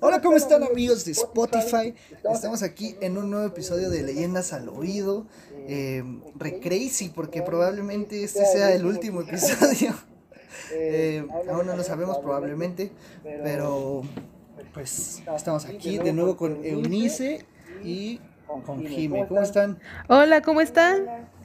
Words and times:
Hola, 0.00 0.20
¿cómo 0.20 0.36
están 0.36 0.62
amigos 0.62 1.04
de 1.04 1.10
Spotify? 1.12 1.92
Estamos 2.32 2.62
aquí 2.62 2.94
en 3.00 3.18
un 3.18 3.30
nuevo 3.30 3.46
episodio 3.46 3.90
de 3.90 4.04
Leyendas 4.04 4.52
al 4.52 4.68
Oído. 4.68 5.26
Eh, 5.66 6.04
Recrazy, 6.36 7.08
porque 7.08 7.42
probablemente 7.42 8.22
este 8.22 8.46
sea 8.46 8.72
el 8.72 8.86
último 8.86 9.22
episodio. 9.22 9.94
Eh, 10.72 11.26
aún 11.48 11.66
no 11.66 11.76
lo 11.76 11.82
sabemos 11.82 12.18
probablemente, 12.18 12.92
pero 13.22 14.02
pues 14.74 15.22
estamos 15.34 15.64
aquí 15.64 15.96
de 15.98 16.12
nuevo 16.12 16.36
con 16.36 16.62
Eunice 16.64 17.46
y 17.82 18.20
con 18.66 18.84
Jime. 18.84 19.26
¿Cómo 19.28 19.40
están? 19.40 19.78
Hola, 20.08 20.42
¿cómo 20.42 20.60
están? 20.60 21.30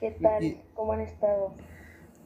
¿Qué 0.00 0.10
tal? 0.20 0.62
¿Cómo 0.74 0.92
han 0.92 1.00
estado? 1.00 1.54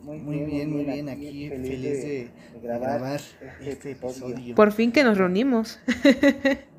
Muy 0.03 0.41
bien, 0.45 0.73
muy 0.73 0.85
bien. 0.85 1.09
Aquí 1.09 1.49
feliz 1.49 2.03
de 2.03 2.30
grabar 2.62 3.20
este 3.61 3.93
episodio. 3.93 4.55
Por 4.55 4.73
fin 4.73 4.93
que 4.93 5.05
nos 5.05 5.19
reunimos. 5.19 5.79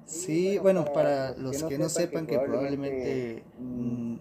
Sí, 0.10 0.58
bueno, 0.58 0.86
para 0.86 1.38
los 1.38 1.62
que 1.63 1.77
no 1.77 1.88
sepan 1.88 2.26
que 2.26 2.40
probablemente, 2.40 3.44
mm, 3.60 4.16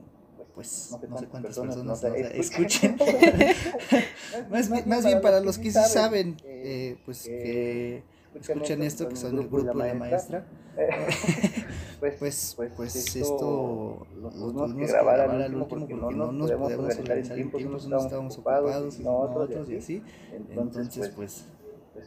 pues, 0.55 0.95
no 1.09 1.19
sé 1.19 1.27
cuántas 1.29 1.57
personas 1.57 1.83
nos 1.83 2.05
escuchen. 2.05 2.99
más, 4.51 4.69
más 4.87 5.05
bien 5.07 5.23
para 5.23 5.41
los 5.41 5.57
que 5.57 5.71
sí 5.71 5.79
saben, 5.89 6.37
eh, 6.45 6.99
pues, 7.07 7.23
que 7.23 8.03
escuchan 8.39 8.83
esto, 8.83 9.09
que 9.09 9.17
son 9.17 9.39
el 9.39 9.49
grupo 9.49 9.79
de 9.79 9.89
la 9.89 9.95
maestra. 9.95 10.47
Pues, 12.01 12.57
pues, 12.77 13.17
esto 13.17 14.07
lo 14.21 14.31
tuvimos 14.31 14.75
que 14.75 14.87
grabar 14.87 15.21
al 15.21 15.41
último 15.41 15.69
porque 15.69 15.95
no 15.95 16.11
nos 16.11 16.53
podemos 16.53 16.99
organizar 16.99 17.39
en 17.39 17.51
tiempo, 17.51 17.59
no 17.89 17.99
estábamos 17.99 18.35
ocupados 18.35 19.01
y 19.01 19.03
nosotros 19.03 19.69
y 19.69 19.77
así. 19.77 20.03
Entonces, 20.51 21.09
pues, 21.17 21.47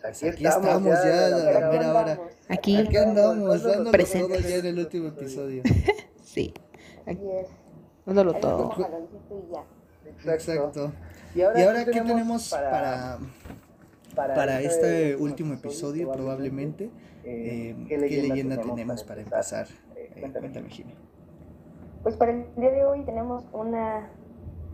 aquí, 0.03 0.29
aquí 0.29 0.45
estamos 0.45 0.83
ya 0.83 1.25
a 1.25 1.29
la 1.29 1.69
mera 1.69 1.93
hora. 1.93 2.19
Aquí, 2.47 2.77
aquí 2.77 2.97
andamos, 2.97 3.63
dándolo 3.63 3.91
todo 3.91 4.39
ya 4.39 4.55
en 4.55 4.65
el 4.65 4.79
último 4.79 5.07
episodio. 5.09 5.63
sí, 6.23 6.53
aquí 7.05 7.19
dándolo 8.05 8.33
todo. 8.35 8.73
Exacto. 10.25 10.93
¿Y 11.35 11.41
ahora, 11.41 11.85
qué 11.85 11.91
tenemos 11.91 12.49
para, 12.49 13.19
para, 14.15 14.61
este 14.61 15.15
último 15.15 15.53
episodio 15.53 16.11
probablemente? 16.11 16.89
Eh, 17.23 17.75
¿qué, 17.87 17.97
leyenda 17.97 18.57
tenemos 18.61 19.03
para 19.03 19.21
empezar? 19.21 19.67
Eh, 19.95 20.11
cuéntame, 20.19 20.69
Jimmy. 20.69 20.95
Pues 22.03 22.15
para 22.15 22.31
el 22.31 22.45
día 22.55 22.71
de 22.71 22.85
hoy 22.85 23.03
tenemos 23.05 23.43
una, 23.53 24.09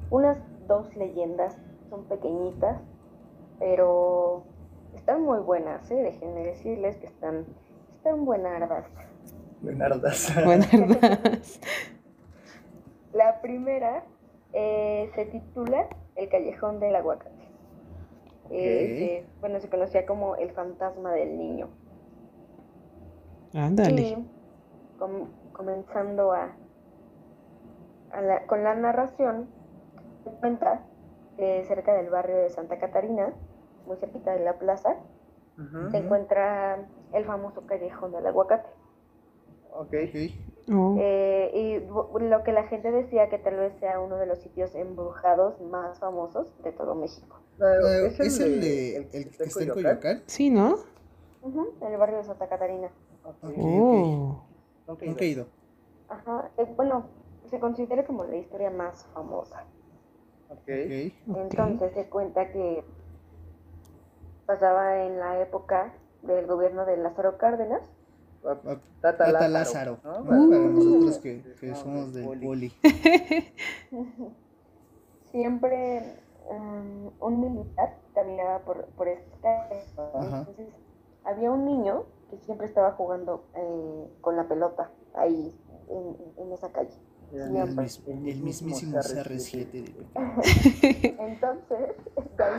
unas 0.09 0.37
dos 0.67 0.95
leyendas, 0.95 1.57
son 1.89 2.05
pequeñitas, 2.05 2.81
pero 3.59 4.45
están 4.95 5.23
muy 5.23 5.39
buenas, 5.39 5.89
¿eh? 5.91 5.95
déjenme 5.95 6.43
decirles 6.45 6.97
que 6.97 7.07
están, 7.07 7.45
están 7.97 8.25
buenardas. 8.25 8.85
Buenardas. 9.61 10.33
buenardas. 10.45 11.59
La 13.13 13.41
primera 13.41 14.03
eh, 14.53 15.09
se 15.15 15.25
titula 15.25 15.87
El 16.15 16.29
Callejón 16.29 16.79
del 16.79 16.95
Aguacate. 16.95 17.36
Eh, 18.49 19.25
bueno, 19.39 19.59
se 19.59 19.69
conocía 19.69 20.05
como 20.05 20.35
el 20.35 20.51
fantasma 20.51 21.11
del 21.13 21.37
niño. 21.37 21.69
Ándale. 23.53 24.25
comenzando 25.53 26.31
a, 26.31 26.55
con 28.47 28.63
la 28.63 28.75
narración, 28.75 29.47
se 30.23 30.29
cuenta 30.31 30.85
que 31.35 31.63
cerca 31.65 31.93
del 31.93 32.09
barrio 32.09 32.37
de 32.37 32.49
Santa 32.49 32.77
Catarina, 32.79 33.33
muy 33.85 33.97
cerquita 33.97 34.33
de 34.33 34.43
la 34.43 34.57
plaza, 34.57 34.95
se 35.89 35.97
encuentra 35.97 36.87
el 37.13 37.25
famoso 37.25 37.65
callejón 37.65 38.11
del 38.11 38.27
aguacate. 38.27 38.69
Ok. 39.71 39.93
Oh. 40.69 40.97
Eh, 40.99 41.51
y 41.53 42.23
lo 42.27 42.43
que 42.43 42.51
la 42.51 42.63
gente 42.63 42.91
decía 42.91 43.29
que 43.29 43.37
tal 43.37 43.55
vez 43.55 43.73
sea 43.79 43.99
uno 43.99 44.17
de 44.17 44.25
los 44.25 44.39
sitios 44.39 44.75
embrujados 44.75 45.61
más 45.61 45.99
famosos 45.99 46.51
de 46.63 46.71
todo 46.73 46.95
México. 46.95 47.39
¿Es, 48.19 48.39
el, 48.39 48.61
de, 48.61 48.97
el, 48.97 49.09
que 49.09 49.43
está 49.43 49.63
en 49.63 49.69
Coyoacán? 49.69 50.23
Sí, 50.25 50.49
¿no? 50.49 50.77
en 51.81 51.91
el 51.91 51.97
barrio 51.97 52.17
de 52.17 52.23
Santa 52.25 52.47
Catarina. 52.47 52.89
Oh. 53.41 54.43
Nunca 54.87 55.23
he 55.23 55.27
ido. 55.27 55.47
Ajá, 56.09 56.49
eh, 56.57 56.65
bueno, 56.75 57.05
se 57.49 57.59
considera 57.59 58.05
como 58.05 58.23
la 58.25 58.37
historia 58.37 58.69
más 58.69 59.05
famosa. 59.13 59.63
Okay. 60.49 61.13
Entonces 61.27 61.93
se 61.93 62.07
cuenta 62.07 62.51
que 62.51 62.83
pasaba 64.45 65.03
en 65.03 65.19
la 65.19 65.41
época 65.41 65.93
del 66.21 66.45
gobierno 66.47 66.85
de 66.85 66.97
Lázaro 66.97 67.37
Cárdenas. 67.37 67.81
Tata, 69.01 69.47
Lázaro, 69.47 69.99
¿no? 70.03 70.25
para, 70.25 70.39
nosotros 70.39 71.17
que, 71.19 71.41
que 71.59 71.75
somos 71.75 72.13
del 72.13 72.39
poli. 72.39 72.73
Siempre 75.31 76.19
um, 76.49 77.11
un 77.19 77.39
militar 77.39 77.97
caminaba 78.13 78.59
por, 78.59 78.85
por 78.95 79.07
esta 79.07 79.69
Entonces 79.69 80.67
había 81.23 81.51
un 81.51 81.65
niño 81.65 82.05
que 82.29 82.37
siempre 82.37 82.67
estaba 82.67 82.91
jugando 82.93 83.45
eh, 83.55 84.07
con 84.21 84.35
la 84.35 84.47
pelota 84.47 84.91
ahí 85.13 85.53
en, 85.89 86.15
en 86.43 86.51
esa 86.53 86.71
calle. 86.71 86.97
El, 87.33 87.57
el, 87.57 88.41
mismísimo 88.41 88.97
CR7. 88.97 89.93
Entonces, 91.19 91.95
ahí 92.37 92.57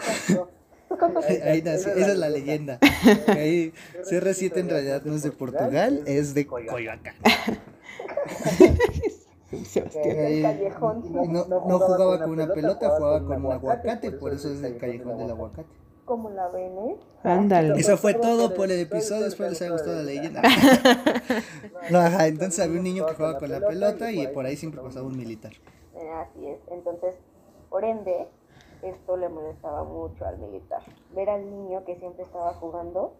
Ahí, 1.44 1.62
esa 1.64 1.92
es 1.92 2.18
la 2.18 2.28
leyenda. 2.28 2.78
Ahí, 3.28 3.72
CR7 4.02 4.56
en 4.56 4.68
realidad 4.70 5.02
no 5.04 5.14
es 5.14 5.22
de 5.22 5.30
Portugal, 5.30 6.02
es 6.06 6.34
de 6.34 6.46
Coyoacán. 6.46 7.14
no, 11.28 11.46
no 11.46 11.78
jugaba 11.78 12.18
con 12.18 12.30
una 12.30 12.52
pelota, 12.52 12.90
jugaba 12.90 13.24
con 13.24 13.44
un 13.44 13.52
aguacate, 13.52 14.10
por 14.12 14.32
eso 14.32 14.52
es 14.52 14.62
el 14.62 14.76
callejón 14.78 15.18
del 15.18 15.30
aguacate 15.30 15.78
como 16.08 16.30
la 16.30 16.48
ven, 16.48 16.72
¿eh? 16.78 16.96
Ándale. 17.22 17.78
Eso 17.78 17.98
fue 17.98 18.14
todo 18.14 18.54
por 18.54 18.72
el 18.72 18.80
episodio, 18.80 19.26
espero 19.26 19.50
les 19.50 19.60
haya 19.60 19.72
gustado 19.72 19.96
la 19.96 20.02
leyenda. 20.02 20.40
no, 21.90 21.98
ajá, 21.98 22.26
entonces 22.26 22.64
había 22.64 22.78
un 22.78 22.84
niño 22.84 23.06
que 23.06 23.12
jugaba 23.12 23.38
con 23.38 23.50
la 23.50 23.60
pelota 23.60 24.10
y 24.10 24.26
por 24.28 24.46
ahí 24.46 24.56
siempre 24.56 24.80
pasaba 24.80 25.06
un 25.06 25.16
militar. 25.16 25.52
Eh, 25.94 26.10
así 26.10 26.46
es, 26.46 26.58
entonces, 26.72 27.14
por 27.68 27.84
ende, 27.84 28.26
esto 28.82 29.16
le 29.16 29.28
molestaba 29.28 29.84
mucho 29.84 30.24
al 30.26 30.38
militar. 30.38 30.82
Ver 31.14 31.30
al 31.30 31.48
niño 31.50 31.84
que 31.84 31.96
siempre 31.96 32.24
estaba 32.24 32.54
jugando, 32.54 33.12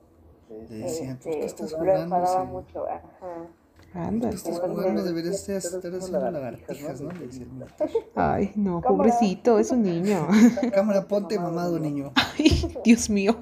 le 0.49 0.57
decían, 0.79 1.17
¿por 1.17 1.25
qué 1.25 1.31
este, 1.31 1.45
estás 1.47 1.73
lo 1.73 1.79
jugando? 1.79 2.17
enfadaba 2.17 2.45
Sí. 2.45 2.51
mucho, 2.53 2.87
ajá. 2.87 3.47
Anda. 3.95 4.29
Estás 4.29 4.61
jugando, 4.61 5.03
deberías 5.03 5.49
estar 5.49 5.95
haciendo 5.95 6.31
lagartijas, 6.31 7.01
¿no? 7.01 7.11
Le 7.13 7.27
decía 7.27 7.45
el 7.45 7.51
militar. 7.53 7.89
Ay, 8.15 8.53
no, 8.55 8.83
pobrecito, 8.83 9.59
es 9.59 9.71
un 9.71 9.83
niño. 9.83 10.29
Cámara, 10.75 11.09
ponte 11.09 11.39
mamado, 11.39 11.79
niño. 11.79 12.13
Ay, 12.15 12.77
Dios 12.85 13.09
mío. 13.09 13.37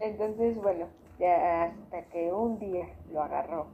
Entonces, 0.00 0.56
bueno, 0.56 0.86
ya 1.18 1.64
hasta 1.64 2.04
que 2.10 2.32
un 2.32 2.58
día 2.58 2.86
lo 3.12 3.22
agarró. 3.22 3.66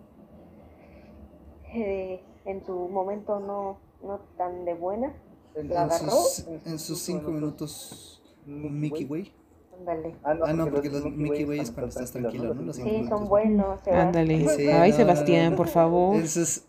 Eh, 1.74 2.22
en 2.44 2.64
su 2.64 2.88
momento 2.88 3.40
no, 3.40 3.78
no 4.02 4.20
tan 4.36 4.64
de 4.64 4.74
buena, 4.74 5.12
En, 5.56 5.72
agarró. 5.76 6.10
sus, 6.10 6.44
en 6.66 6.78
sus 6.78 6.98
cinco 7.00 7.30
minutos 7.30 8.22
Mickey 8.46 9.04
Way. 9.06 9.32
Ándale. 9.78 10.14
Ah, 10.22 10.34
no, 10.34 10.70
porque 10.70 10.88
los 10.90 11.04
Mickey 11.04 11.44
Way 11.44 11.60
es 11.60 11.70
cuando 11.70 11.88
estás 11.90 12.12
tranquilo, 12.12 12.54
¿no? 12.54 12.62
Los 12.62 12.76
Sí, 12.76 12.82
minutos. 12.82 13.08
son 13.18 13.28
buenos. 13.28 13.80
Ándale. 13.88 14.48
Sí, 14.56 14.68
Ay, 14.68 14.90
no, 14.90 14.96
Sebastián, 14.96 15.56
por 15.56 15.68
favor. 15.68 16.16
En 16.16 16.28
sus, 16.28 16.62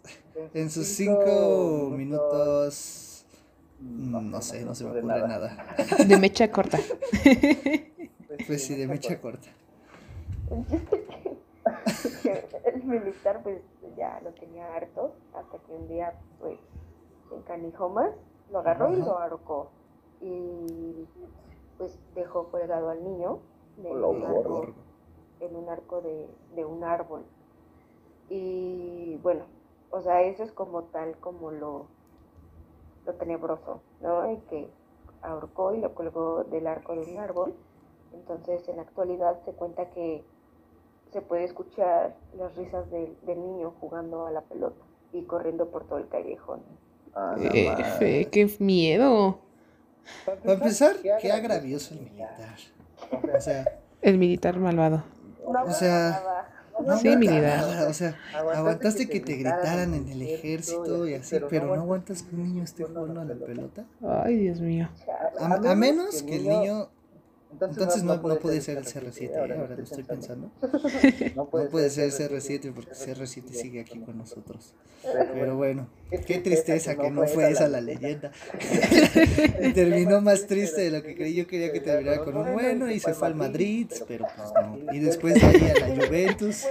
en 0.54 0.70
sus 0.70 0.88
cinco 0.88 1.92
minutos. 1.96 3.26
mm, 3.80 4.30
No 4.30 4.42
sé, 4.42 4.64
no 4.66 4.74
se 4.76 4.84
me 4.84 4.90
ocurre 4.92 5.04
nada. 5.04 5.76
De 6.08 6.18
mecha 6.18 6.50
corta. 6.52 6.80
Pues 8.46 8.64
sí, 8.66 8.76
de 8.76 8.88
mecha 8.88 9.20
corta. 9.20 9.48
El 12.66 12.84
militar 12.84 13.42
pues 13.44 13.60
ya 13.98 14.20
lo 14.24 14.32
tenía 14.32 14.74
harto 14.76 15.16
hasta 15.34 15.58
que 15.66 15.72
un 15.74 15.88
día 15.88 16.14
pues 16.40 16.58
se 17.30 17.36
encanijó 17.36 17.90
más, 17.90 18.12
lo 18.52 18.60
agarró 18.60 18.94
y 18.94 19.02
lo 19.02 19.20
ahorcó 19.20 19.70
y 20.22 21.08
pues 21.78 22.00
dejó 22.16 22.50
colgado 22.50 22.90
al 22.90 23.04
niño 23.04 23.40
de 23.78 23.94
Lo 23.94 24.10
un 24.10 24.24
arco, 24.26 24.44
gordo. 24.44 24.74
en 25.40 25.56
un 25.56 25.70
arco 25.70 26.02
de, 26.02 26.28
de 26.56 26.66
un 26.66 26.84
árbol 26.84 27.24
y 28.30 29.18
bueno, 29.24 29.46
o 29.92 30.02
sea 30.02 30.22
eso 30.24 30.44
es 30.44 30.52
como 30.52 30.84
tal 30.84 31.18
como 31.20 31.52
lo, 31.52 31.86
lo 33.06 33.14
tenebroso, 33.16 33.82
¿no? 34.02 34.22
Que 34.50 34.70
ahorcó 35.22 35.74
y 35.74 35.80
lo 35.82 35.94
colgó 35.96 36.44
del 36.46 36.68
arco 36.68 36.94
de 36.96 37.02
un 37.02 37.18
árbol 37.20 37.54
entonces, 38.14 38.68
en 38.70 38.78
la 38.78 38.84
actualidad 38.84 39.40
se 39.46 39.54
cuenta 39.54 39.90
que 39.92 40.24
se 41.12 41.22
puede 41.22 41.44
escuchar 41.44 42.16
las 42.34 42.56
risas 42.56 42.90
del, 42.90 43.18
del 43.26 43.40
niño 43.40 43.74
jugando 43.80 44.26
a 44.26 44.32
la 44.32 44.42
pelota 44.42 44.84
y 45.14 45.24
corriendo 45.24 45.70
por 45.70 45.86
todo 45.86 46.00
el 46.00 46.08
callejón. 46.10 46.62
Eh, 47.54 47.74
fe, 48.00 48.28
qué 48.32 48.50
miedo. 48.60 49.40
Para 50.26 50.54
empezar, 50.54 50.96
qué 51.22 51.32
agravioso 51.32 51.94
el 51.94 52.02
militar. 52.02 52.56
O 53.36 53.42
sea, 53.42 53.66
El 54.02 54.18
militar 54.18 54.58
malvado. 54.58 55.04
O 55.46 55.72
sea. 55.72 56.22
No 56.86 56.96
Sí, 56.96 57.10
me 57.10 57.16
mi 57.16 57.28
vida. 57.28 57.60
acaba, 57.60 57.88
O 57.90 57.94
sea, 57.94 58.16
aguantaste 58.54 59.10
que 59.10 59.20
te 59.20 59.34
gritaran 59.34 59.96
en 59.96 60.08
el 60.10 60.22
ejército 60.22 61.08
y 61.08 61.16
así, 61.16 61.38
pero 61.50 61.76
no 61.76 61.82
aguantas 61.82 62.22
que 62.22 62.36
un 62.36 62.44
niño 62.44 62.64
esté 62.64 62.84
jugando 62.84 63.22
a 63.22 63.26
la 63.26 63.34
pelota. 63.34 63.84
Ay, 64.08 64.38
Dios 64.38 64.62
mío. 64.62 64.88
A, 65.40 65.56
a 65.56 65.76
menos 65.76 66.22
que 66.22 66.36
el 66.36 66.48
niño. 66.48 66.90
Entonces 67.60 68.04
no, 68.04 68.18
no 68.18 68.40
puede 68.40 68.62
ser 68.62 68.78
el 68.78 68.86
CR7, 68.86 69.22
¿eh? 69.22 69.38
ahora 69.38 69.56
lo 69.56 69.84
estoy 69.84 70.04
pensando. 70.04 70.52
No 71.36 71.46
puede 71.46 71.90
ser 71.90 72.06
el 72.06 72.12
CR7 72.12 72.74
porque 72.74 72.92
CR7 72.92 73.52
sigue 73.52 73.82
aquí 73.82 74.00
con 74.00 74.18
nosotros. 74.18 74.74
Pero 75.04 75.56
bueno, 75.56 75.88
qué 76.26 76.40
tristeza 76.40 76.96
que 76.96 77.10
no 77.10 77.28
fue 77.28 77.52
esa 77.52 77.68
la 77.68 77.82
leyenda. 77.82 78.32
Terminó 79.74 80.22
más 80.22 80.46
triste 80.46 80.82
de 80.82 80.92
lo 80.92 81.04
que 81.04 81.16
creí. 81.16 81.36
Yo 81.36 81.48
quería 81.48 81.72
que 81.72 81.80
terminara 81.80 82.24
con 82.24 82.38
un 82.38 82.54
bueno 82.54 82.90
y 82.92 83.00
se 83.00 83.14
fue 83.14 83.28
al 83.28 83.36
Madrid, 83.36 83.88
pero 84.08 84.26
pues 84.36 84.52
no. 84.54 84.94
Y 84.94 85.00
después 85.00 85.36
de 85.36 85.42
ahí 85.42 85.72
a 85.72 85.88
la 85.88 86.06
Juventus. 86.06 86.66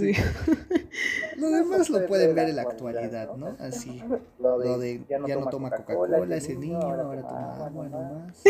Mío. 0.00 0.14
Lo 1.36 1.50
demás 1.50 1.90
lo 1.90 2.06
pueden 2.06 2.34
ver 2.34 2.50
en 2.50 2.56
la 2.56 2.62
actualidad, 2.62 3.34
¿no? 3.36 3.56
Así, 3.58 4.02
lo 4.38 4.78
de 4.78 5.04
ya 5.08 5.18
no 5.18 5.48
toma 5.48 5.70
Coca-Cola 5.70 6.36
ese 6.36 6.54
niño, 6.54 6.78
ahora 6.78 7.22
toma 7.22 7.66
agua 7.66 7.88
nomás. 7.88 8.42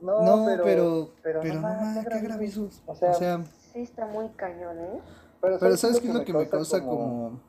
No, 0.00 0.46
pero, 0.64 1.12
pero 1.22 1.44
no 1.44 1.60
mames, 1.60 2.06
qué 2.08 2.20
gravísimos. 2.20 2.82
O 2.86 2.94
sea, 2.94 3.42
Sí, 3.72 3.80
está 3.80 4.06
muy 4.06 4.28
cañón, 4.36 4.78
¿eh? 4.80 5.00
pero 5.40 5.76
¿sabes 5.76 6.00
qué 6.00 6.08
es 6.08 6.14
lo 6.14 6.24
que 6.24 6.32
me 6.34 6.46
causa 6.48 6.82
como, 6.82 7.40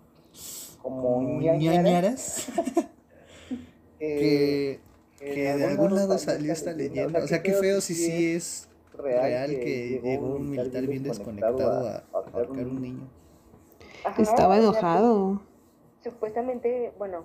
como 0.82 1.22
ñañaras? 1.42 2.48
Que, 4.00 4.80
que 5.20 5.54
de 5.56 5.66
algún 5.66 5.96
lado 5.96 6.18
salió 6.18 6.54
esta 6.54 6.72
leyenda. 6.72 7.24
O 7.24 7.28
sea, 7.28 7.42
qué 7.42 7.54
feo 7.54 7.82
si 7.82 7.94
sí 7.96 8.34
es 8.36 8.70
real 8.98 9.50
que 9.50 10.00
llegó 10.04 10.36
un 10.36 10.52
militar 10.52 10.86
bien 10.88 11.04
desconectado 11.04 11.88
a 11.88 12.04
ahorcar 12.14 12.68
un 12.68 12.82
niño. 12.82 13.08
Ajá, 14.06 14.22
Estaba 14.22 14.58
enojado. 14.58 15.42
pues, 16.02 16.14
supuestamente, 16.14 16.92
bueno, 16.98 17.24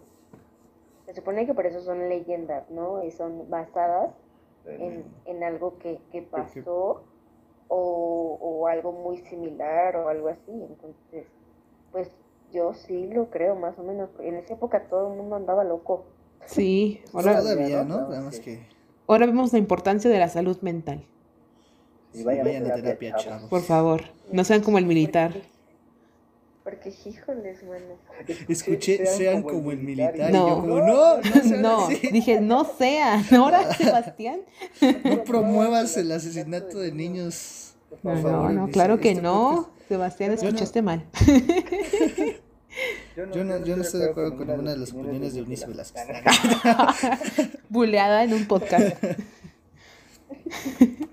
se 1.07 1.15
supone 1.15 1.47
que 1.47 1.55
por 1.55 1.67
eso 1.67 1.81
son 1.81 2.09
leyendas, 2.09 2.71
¿no? 2.71 3.03
Y 3.05 3.11
son 3.11 3.49
basadas 3.51 4.13
en, 4.67 5.05
en 5.25 5.43
algo 5.45 5.79
que, 5.79 5.99
que 6.13 6.23
pasó 6.23 7.03
o, 7.69 8.39
o 8.41 8.67
algo 8.69 8.93
muy 8.93 9.19
similar 9.19 9.97
o 9.97 10.09
algo 10.09 10.29
así. 10.29 10.51
Entonces, 10.53 11.27
pues 11.91 12.11
yo 12.53 12.75
sí 12.75 13.07
lo 13.09 13.31
creo 13.31 13.57
más 13.57 13.79
o 13.79 13.83
menos. 13.83 14.11
En 14.21 14.37
esa 14.37 14.55
época 14.55 14.89
todo 14.89 15.11
el 15.11 15.17
mundo 15.19 15.37
andaba 15.37 15.65
loco. 15.65 16.05
Sí. 16.47 17.03
Ahora, 17.13 17.39
Todavía, 17.41 17.85
¿no? 17.85 18.09
Nada 18.09 18.21
más 18.23 18.41
que 18.41 18.61
ahora 19.07 19.25
vemos 19.27 19.53
la 19.55 19.59
importancia 19.59 20.11
de 20.11 20.19
la 20.19 20.29
salud 20.29 20.59
mental. 20.61 21.07
Sí, 22.13 22.23
vayan 22.25 22.71
a 22.71 22.75
terapia, 22.75 23.17
chavos. 23.17 23.49
Por 23.51 23.63
favor, 23.63 24.03
no 24.33 24.45
sean 24.45 24.63
como 24.63 24.79
el 24.79 24.87
militar. 24.87 25.33
Porque, 26.65 26.91
híjoles, 27.07 27.63
mano. 27.63 27.97
Escuché, 28.47 29.07
sean 29.07 29.43
como 29.43 29.73
el 29.73 29.79
militar. 29.79 30.29
Y 30.29 30.33
No. 30.35 30.49
yo 30.49 30.55
como, 30.61 30.79
no, 30.81 31.17
no 31.17 31.23
sean 31.43 31.63
No, 31.63 31.89
dije, 32.13 32.41
no 32.43 32.65
sea. 32.65 33.23
Ahora, 33.37 33.73
Sebastián. 33.75 34.41
No 35.05 35.25
promuevas 35.25 35.97
el 35.97 36.13
asesinato 36.13 36.79
de 36.79 36.93
niños. 36.93 37.73
por 38.03 38.17
No, 38.17 38.23
favor, 38.23 38.51
no, 38.53 38.69
claro 38.69 38.99
que 39.01 39.11
este 39.13 39.23
no. 39.23 39.71
Sebastián, 39.89 40.31
no- 40.31 40.35
escuchaste 40.37 40.83
mal. 40.83 41.07
Yo 43.17 43.27
no, 43.45 43.65
yo 43.65 43.75
no 43.77 43.83
estoy 43.83 44.01
de 44.03 44.11
acuerdo 44.11 44.37
con 44.37 44.47
ninguna 44.47 44.71
de 44.73 44.77
las 44.79 44.93
opiniones 44.93 45.33
de 45.35 45.41
Eunice 45.41 45.67
Velázquez. 45.67 46.05
Buleada 47.69 48.23
en 48.25 48.35
un 48.35 48.47
podcast. 48.47 48.97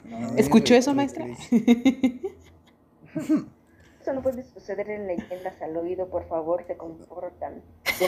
No, 0.05 0.35
¿Escuchó 0.37 0.75
eso, 0.75 0.93
maestra? 0.93 1.25
Eso 4.01 4.13
no 4.13 4.21
puede 4.21 4.43
suceder 4.43 4.89
en 4.91 5.07
leyendas 5.07 5.59
al 5.63 5.75
oído, 5.77 6.07
por 6.09 6.27
favor, 6.27 6.63
se 6.67 6.77
comportan. 6.77 7.63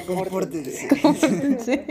Compórtense. 0.05 0.87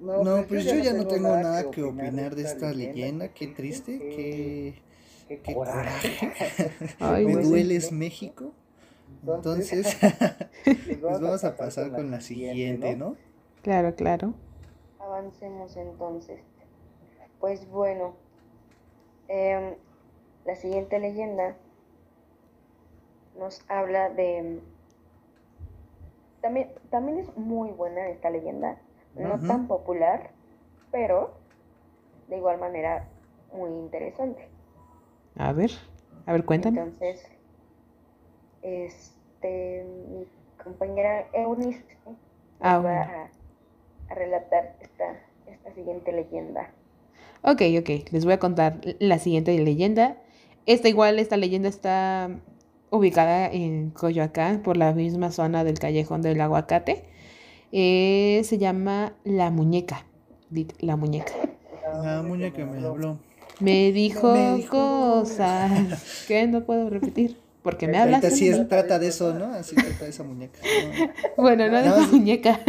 No, 0.00 0.46
pues 0.48 0.64
yo 0.64 0.76
ya 0.76 0.94
no 0.94 1.06
tengo 1.06 1.28
nada 1.28 1.70
que 1.70 1.82
opinar 1.82 2.34
de 2.34 2.42
esta 2.44 2.72
leyenda. 2.72 3.28
Qué 3.28 3.48
triste, 3.48 3.98
qué, 3.98 4.82
qué 5.28 5.54
coraje. 5.54 6.32
Ay, 7.00 7.26
Me 7.26 7.36
dueles 7.42 7.92
México. 7.92 8.54
Entonces, 9.22 9.98
pues 10.64 11.00
vamos 11.02 11.44
a 11.44 11.54
pasar 11.54 11.92
con 11.92 12.10
la 12.10 12.22
siguiente, 12.22 12.96
¿no? 12.96 13.16
Claro, 13.62 13.94
claro. 13.94 14.32
Avancemos 14.98 15.76
entonces. 15.76 16.40
Pues 17.40 17.66
bueno, 17.70 18.14
em, 19.28 19.74
la 20.44 20.54
siguiente 20.56 20.98
leyenda 20.98 21.56
nos 23.38 23.64
habla 23.68 24.10
de... 24.10 24.60
También, 26.42 26.70
también 26.90 27.18
es 27.18 27.36
muy 27.36 27.70
buena 27.70 28.08
esta 28.08 28.30
leyenda, 28.30 28.78
no 29.14 29.38
tan 29.40 29.66
popular, 29.66 30.30
pero 30.90 31.32
de 32.28 32.36
igual 32.38 32.58
manera 32.58 33.08
muy 33.52 33.70
interesante. 33.70 34.48
A 35.36 35.52
ver, 35.52 35.70
a 36.26 36.32
ver, 36.32 36.44
cuéntame. 36.44 36.78
Entonces, 36.80 37.30
este, 38.62 39.84
mi 40.08 40.26
compañera 40.62 41.26
Eunice 41.32 41.84
Ah, 42.60 42.78
va 42.78 42.82
bueno. 42.82 43.00
a, 43.00 44.12
a 44.12 44.14
relatar 44.14 44.76
esta, 44.80 45.20
esta 45.46 45.72
siguiente 45.74 46.12
leyenda. 46.12 46.70
Ok, 47.42 47.62
ok, 47.78 48.12
les 48.12 48.24
voy 48.24 48.34
a 48.34 48.38
contar 48.38 48.80
la 48.98 49.18
siguiente 49.18 49.56
leyenda. 49.58 50.18
Esta 50.66 50.88
igual, 50.88 51.18
esta 51.18 51.36
leyenda 51.36 51.68
está 51.68 52.30
ubicada 52.90 53.50
en 53.50 53.90
Coyoacán, 53.90 54.62
por 54.62 54.76
la 54.76 54.92
misma 54.92 55.30
zona 55.30 55.64
del 55.64 55.78
callejón 55.78 56.22
del 56.22 56.40
aguacate. 56.40 57.04
Eh, 57.72 58.42
se 58.44 58.58
llama 58.58 59.14
La 59.24 59.50
Muñeca. 59.50 60.06
La 60.80 60.96
Muñeca. 60.96 61.32
La 62.02 62.22
muñeca 62.22 62.64
me 62.66 62.84
habló. 62.84 63.18
Me 63.58 63.92
dijo, 63.92 64.32
Me 64.32 64.56
dijo 64.56 65.20
cosas 65.22 66.24
que 66.28 66.46
no 66.46 66.64
puedo 66.64 66.88
repetir. 66.90 67.36
Porque 67.62 67.86
me 67.88 67.98
hablas. 67.98 68.22
Ahorita 68.24 68.36
sí 68.36 68.48
es, 68.48 68.68
trata 68.68 68.98
de 68.98 69.08
eso, 69.08 69.34
¿no? 69.34 69.52
Así 69.52 69.74
trata 69.76 70.04
de 70.04 70.10
esa 70.10 70.22
muñeca. 70.22 70.58
¿no? 70.62 71.42
Bueno, 71.42 71.68
no 71.68 71.78
de 71.82 71.88
la 71.90 71.96
más- 71.96 72.10
muñeca. 72.12 72.60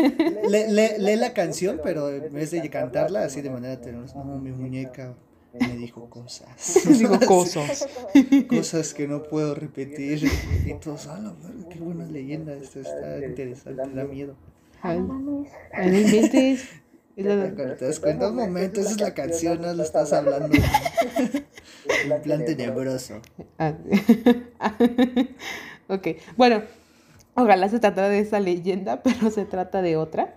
Lee, 0.49 0.65
lee- 0.69 0.97
lee 0.99 1.15
la 1.15 1.33
canción, 1.33 1.79
pero 1.83 2.09
en 2.09 2.33
vez 2.33 2.51
de 2.51 2.69
cantarla 2.69 3.23
así 3.23 3.41
de 3.41 3.49
manera 3.49 3.79
tenorosa, 3.79 4.15
no, 4.23 4.37
mi 4.37 4.51
muñeca 4.51 5.13
me 5.53 5.77
dijo 5.77 6.09
cosas. 6.09 6.49
Digo 6.99 7.17
cosas. 7.25 7.87
cosas 8.49 8.93
que 8.93 9.07
no 9.07 9.23
puedo 9.23 9.55
repetir. 9.55 10.29
Y 10.65 10.73
todos, 10.75 11.07
ah, 11.07 11.19
la 11.19 11.31
verga, 11.31 11.69
qué 11.69 11.79
buena 11.79 12.05
leyenda, 12.05 12.53
esto 12.53 12.81
está 12.81 13.17
interesante, 13.25 13.81
da 13.93 14.03
miedo. 14.03 14.35
Ay, 14.81 14.99
no. 14.99 15.45
Es 15.73 17.25
la- 17.25 17.51
Cuando 17.53 17.75
te 17.75 17.85
das 17.85 17.99
cuenta, 17.99 18.29
un 18.29 18.35
momento, 18.35 18.81
esa 18.81 18.91
es 18.91 18.99
la 19.01 19.13
canción, 19.13 19.61
no 19.61 19.73
lo 19.73 19.83
estás 19.83 20.11
hablando. 20.13 20.49
En 21.87 22.21
plan 22.21 22.45
tenebroso. 22.45 23.21
Ah, 23.57 23.73
ok, 25.87 26.07
bueno, 26.37 26.63
ojalá 27.35 27.69
se 27.69 27.79
tratara 27.79 28.09
de 28.09 28.19
esa 28.19 28.39
leyenda, 28.39 29.01
pero 29.03 29.31
se 29.31 29.45
trata 29.45 29.81
de 29.81 29.97
otra. 29.97 30.35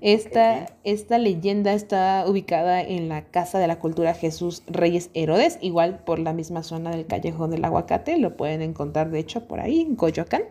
Esta, 0.00 0.66
esta 0.84 1.18
leyenda 1.18 1.72
está 1.72 2.24
ubicada 2.26 2.80
en 2.82 3.08
la 3.08 3.24
Casa 3.24 3.58
de 3.58 3.66
la 3.66 3.78
Cultura 3.78 4.14
Jesús 4.14 4.62
Reyes 4.66 5.10
Herodes, 5.14 5.58
igual 5.60 6.00
por 6.04 6.18
la 6.18 6.32
misma 6.32 6.62
zona 6.62 6.90
del 6.90 7.06
Callejón 7.06 7.50
del 7.50 7.64
Aguacate, 7.64 8.18
lo 8.18 8.36
pueden 8.36 8.62
encontrar 8.62 9.10
de 9.10 9.20
hecho 9.20 9.46
por 9.46 9.60
ahí, 9.60 9.80
en 9.80 9.96
Coyoacán. 9.96 10.42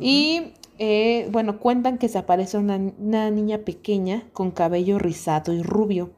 Y 0.00 0.52
eh, 0.78 1.28
bueno, 1.30 1.58
cuentan 1.60 1.98
que 1.98 2.08
se 2.08 2.18
aparece 2.18 2.58
una, 2.58 2.76
una 2.76 3.30
niña 3.30 3.58
pequeña 3.58 4.24
con 4.32 4.50
cabello 4.50 4.98
rizado 4.98 5.52
y 5.52 5.62
rubio. 5.62 6.10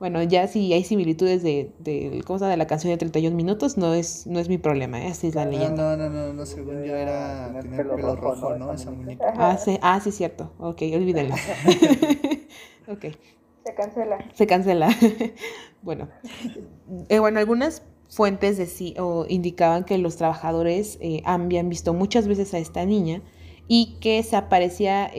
Bueno, 0.00 0.22
ya 0.22 0.48
si 0.48 0.72
hay 0.72 0.82
similitudes 0.82 1.42
de, 1.42 1.72
de, 1.78 2.22
¿cómo 2.26 2.38
se 2.38 2.44
llama? 2.44 2.52
de 2.52 2.56
la 2.56 2.66
canción 2.66 2.90
de 2.90 2.96
31 2.96 3.36
minutos, 3.36 3.76
no 3.76 3.92
es, 3.94 4.26
no 4.26 4.40
es 4.40 4.48
mi 4.48 4.56
problema, 4.56 5.00
¿eh? 5.04 5.08
así 5.08 5.26
es 5.26 5.34
la 5.34 5.44
leyenda. 5.44 5.94
no, 5.96 6.08
no, 6.08 6.10
no, 6.10 6.32
no, 6.32 6.46
según 6.46 6.82
yo 6.84 6.96
era 6.96 7.54
tener 7.60 7.86
pelo 7.86 8.16
rojo, 8.16 8.56
¿no? 8.56 8.72
Esa 8.72 8.90
muñeca. 8.90 9.32
Ah, 9.36 9.58
sí, 9.58 9.78
ah, 9.82 10.00
sí, 10.02 10.10
cierto. 10.10 10.54
Ok, 10.58 10.80
olvídenlo. 10.94 11.34
ok, 12.88 13.04
Se 13.66 13.74
cancela. 13.76 14.18
se 14.32 14.46
cancela. 14.46 14.88
bueno, 15.82 16.08
eh, 17.10 17.18
bueno, 17.18 17.38
algunas 17.38 17.82
fuentes 18.08 18.58
decí- 18.58 18.98
o 18.98 19.26
indicaban 19.28 19.84
que 19.84 19.98
los 19.98 20.16
trabajadores 20.16 20.96
eh, 21.02 21.20
habían 21.26 21.68
visto 21.68 21.92
muchas 21.92 22.26
veces 22.26 22.54
a 22.54 22.58
esta 22.58 22.86
niña 22.86 23.22
y 23.68 23.98
que 24.00 24.22
se 24.22 24.34
aparecía, 24.36 25.10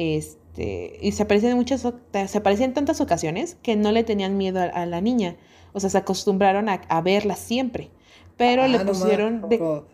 este, 0.55 0.98
y 1.01 1.12
se 1.13 1.24
aparecía 1.24 1.50
en 1.51 1.58
muchas, 1.58 1.81
se 1.81 2.38
aparecía 2.38 2.65
en 2.65 2.74
tantas 2.74 3.00
ocasiones 3.01 3.58
que 3.63 3.75
no 3.75 3.91
le 3.91 4.03
tenían 4.03 4.38
miedo 4.38 4.60
a, 4.60 4.65
a 4.65 4.86
la 4.86 5.01
niña. 5.01 5.38
O 5.74 5.79
sea, 5.79 5.89
se 5.89 5.98
acostumbraron 5.98 6.67
a, 6.70 6.81
a 6.89 7.01
verla 7.01 7.36
siempre. 7.36 7.89
Pero 8.38 8.67
le 8.67 8.77
Ah, 8.77 8.84
no, 8.84 8.93
ma, 8.93 9.00
pusieron 9.00 9.50
de... 9.50 9.58
¿puedo- 9.58 9.86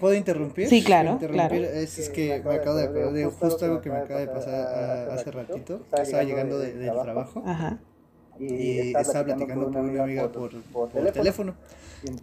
¿Puedo 0.00 0.14
interrumpir? 0.14 0.66
Sí, 0.68 0.82
claro, 0.82 1.18
¿Puedo 1.18 1.34
interrumpir? 1.34 1.60
claro. 1.66 1.78
Es, 1.78 1.98
es 1.98 2.08
que 2.08 2.40
me 2.42 2.54
acabo 2.54 2.76
de 2.76 2.84
acordar 2.84 3.12
de 3.12 3.24
justo 3.26 3.64
algo 3.66 3.82
que 3.82 3.90
me 3.90 3.96
acaba 3.98 4.20
de 4.20 4.28
pasar 4.28 5.10
hace 5.10 5.30
ratito. 5.30 5.82
que 5.94 6.02
Estaba 6.02 6.22
llegando 6.22 6.58
de- 6.58 6.72
del 6.74 6.92
trabajo 7.02 7.42
Ajá. 7.44 7.78
y 8.38 8.78
estaba 8.96 9.24
platicando 9.24 9.70
con 9.70 9.90
una 9.90 10.04
amiga 10.04 10.30
por, 10.32 10.50
por 10.62 10.88
teléfono. 11.12 11.54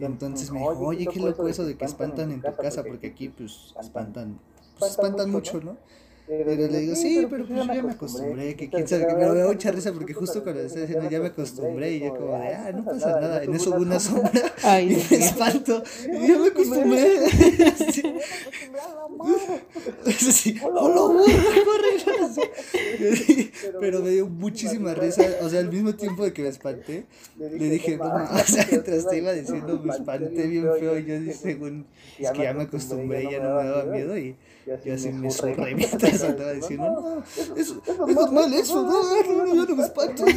Entonces 0.00 0.50
me 0.50 0.58
dijo, 0.60 0.86
oye, 0.86 1.06
qué 1.06 1.20
loco 1.20 1.46
eso 1.46 1.64
de 1.64 1.76
que 1.76 1.84
espantan 1.84 2.32
en 2.32 2.40
tu 2.40 2.52
casa, 2.56 2.82
porque 2.82 3.08
aquí 3.08 3.28
pues 3.28 3.74
espantan, 3.80 4.38
pues 4.78 4.92
espantan 4.92 5.30
mucho, 5.30 5.60
¿no? 5.60 5.76
Pero 6.26 6.54
le 6.54 6.78
digo, 6.78 6.94
sí, 6.94 7.26
pero 7.28 7.44
pues 7.44 7.58
yo 7.58 7.74
ya 7.74 7.82
me 7.82 7.90
acostumbré, 7.92 8.54
que 8.54 8.70
quién 8.70 8.86
sabe, 8.86 9.06
me 9.14 9.24
da 9.26 9.46
mucha 9.48 9.72
risa 9.72 9.92
porque 9.92 10.14
justo 10.14 10.42
cuando 10.42 10.60
le 10.60 10.66
estaba 10.68 10.86
diciendo 10.86 11.10
ya 11.10 11.20
me 11.20 11.26
acostumbré 11.26 11.92
y 11.94 12.00
yo 12.00 12.14
como 12.14 12.38
de, 12.38 12.54
ah, 12.54 12.72
no 12.74 12.84
pasa 12.84 13.20
nada, 13.20 13.42
en 13.42 13.54
eso 13.54 13.70
hubo 13.70 13.82
una 13.82 13.98
sombra 13.98 14.30
y 14.80 14.86
me 14.86 15.16
espanto, 15.16 15.82
y 16.06 16.28
ya 16.28 16.38
me 16.38 16.46
acostumbré. 16.48 17.28
Sí, 20.16 20.58
hola, 20.62 21.24
corre, 21.64 21.92
pero 23.80 24.00
me 24.00 24.10
dio 24.10 24.28
muchísima 24.28 24.94
risa, 24.94 25.24
o 25.42 25.48
sea, 25.48 25.60
al 25.60 25.72
mismo 25.72 25.94
tiempo 25.94 26.24
de 26.24 26.32
que 26.32 26.42
me 26.42 26.48
espanté, 26.48 27.06
le 27.36 27.70
dije, 27.70 27.96
no, 27.96 28.04
o 28.32 28.38
sea, 28.46 28.66
mientras 28.70 29.08
te 29.08 29.18
iba 29.18 29.32
diciendo, 29.32 29.80
me 29.82 29.92
espanté 29.92 30.46
bien 30.46 30.68
feo, 30.78 30.98
y 30.98 31.04
yo 31.04 31.18
dije, 31.20 31.32
según, 31.34 31.86
es 32.18 32.30
que 32.30 32.42
ya 32.42 32.54
me 32.54 32.62
acostumbré, 32.62 33.24
ya 33.24 33.40
no 33.40 33.56
me 33.56 33.64
daba 33.64 33.84
miedo 33.84 34.16
y 34.16 34.36
así 34.92 35.10
me 35.12 35.30
surré 35.30 35.74
mientras 35.74 36.22
andaba 36.22 36.52
diciendo, 36.52 36.90
no, 36.90 37.22
es, 37.56 37.68
es 37.68 38.14
normal 38.14 38.52
eso, 38.54 38.82
no, 38.82 39.54
yo 39.54 39.66
no 39.66 39.76
me 39.76 39.84
espanto. 39.84 40.24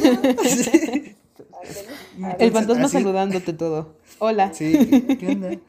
El 2.38 2.52
fantasma 2.52 2.88
saludándote 2.88 3.52
todo. 3.52 3.94
Hola. 4.18 4.52
Sí, 4.52 5.16
¿qué 5.18 5.26
onda? 5.28 5.50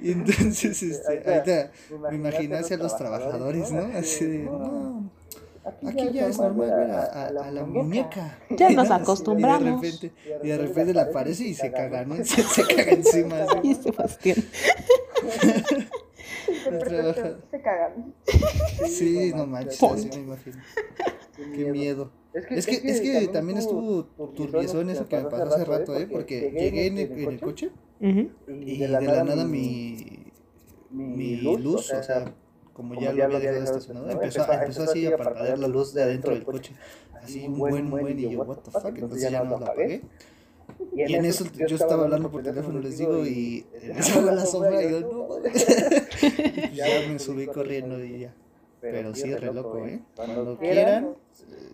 Y 0.00 0.12
entonces, 0.12 0.80
este, 0.80 1.28
ahorita 1.28 1.72
me 2.08 2.14
imaginé 2.14 2.58
hacia 2.58 2.76
los 2.76 2.96
trabajadores, 2.96 3.72
¿no? 3.72 3.80
Así 3.98 4.26
de, 4.26 4.38
no, 4.44 5.10
aquí 5.86 6.10
ya 6.12 6.28
es 6.28 6.38
normal 6.38 6.70
ver 6.70 6.90
a, 6.90 7.26
a, 7.26 7.50
la 7.50 7.64
muñeca. 7.64 8.38
Ya 8.50 8.70
nos 8.70 8.90
acostumbramos. 8.90 9.82
Y 9.82 9.86
de 9.86 9.90
repente, 9.90 10.12
y 10.42 10.48
de 10.48 10.58
repente 10.58 10.94
le 10.94 11.00
aparece 11.00 11.44
y 11.44 11.54
se 11.54 11.72
caga, 11.72 12.04
¿no? 12.04 12.16
Se, 12.24 12.42
se 12.42 12.62
caga 12.64 12.92
encima. 12.92 13.46
Y 13.62 13.74
Sebastián. 13.74 14.44
Cagan. 17.68 18.14
Sí, 18.86 19.32
no 19.34 19.46
manches, 19.46 19.82
así 19.82 20.08
me 20.08 20.22
imagino. 20.22 20.56
Qué 21.36 21.70
miedo. 21.70 22.10
Es 22.32 22.46
que, 22.46 22.54
es 22.56 22.66
que, 22.66 22.90
es 22.90 23.00
que 23.00 23.28
también 23.28 23.58
estuvo 23.58 24.04
turbiezón 24.34 24.90
eso 24.90 25.06
que 25.06 25.16
me 25.16 25.24
pasó 25.24 25.54
hace 25.54 25.64
rato, 25.64 25.96
¿eh? 25.96 26.06
Porque 26.10 26.50
llegué 26.50 26.86
en 26.86 26.98
el, 26.98 27.12
en 27.12 27.30
el 27.30 27.40
coche 27.40 27.70
y 28.00 28.78
de 28.78 28.88
la 28.88 29.00
nada 29.00 29.44
mi, 29.44 30.32
mi 30.90 31.36
luz, 31.36 31.92
o 31.92 32.02
sea, 32.02 32.34
como 32.72 32.94
ya 33.00 33.12
lo 33.12 33.24
había 33.24 33.38
dejado 33.38 33.64
estacionado, 33.64 34.10
empezó, 34.10 34.52
empezó 34.52 34.82
así 34.84 35.06
a 35.06 35.16
parpadear 35.16 35.58
la 35.58 35.68
luz 35.68 35.94
de 35.94 36.02
adentro 36.02 36.32
del 36.32 36.44
coche. 36.44 36.74
Así 37.20 37.46
un 37.46 37.58
buen, 37.58 37.90
buen, 37.90 38.18
y 38.18 38.30
yo, 38.30 38.42
what 38.42 38.58
the 38.58 38.70
fuck, 38.70 38.96
entonces 38.96 39.30
ya 39.30 39.42
no 39.42 39.58
la 39.58 39.66
apagué. 39.66 40.02
Y 40.94 41.14
en 41.14 41.24
eso 41.24 41.44
yo 41.54 41.76
estaba 41.76 42.04
hablando 42.04 42.30
por 42.30 42.42
teléfono, 42.42 42.80
les 42.80 42.98
digo, 42.98 43.24
y 43.24 43.64
se 44.00 44.22
la 44.22 44.44
sombra 44.44 44.82
y 44.82 44.90
yo, 44.90 45.00
no, 45.00 45.42
ya 46.72 46.86
me 47.08 47.18
subí 47.18 47.46
corriendo 47.46 48.02
y 48.04 48.20
ya. 48.20 48.34
Pero 48.80 49.14
sí, 49.14 49.34
re 49.34 49.52
loco, 49.52 49.84
¿eh? 49.86 50.00
Cuando 50.14 50.56
quieran, 50.56 51.16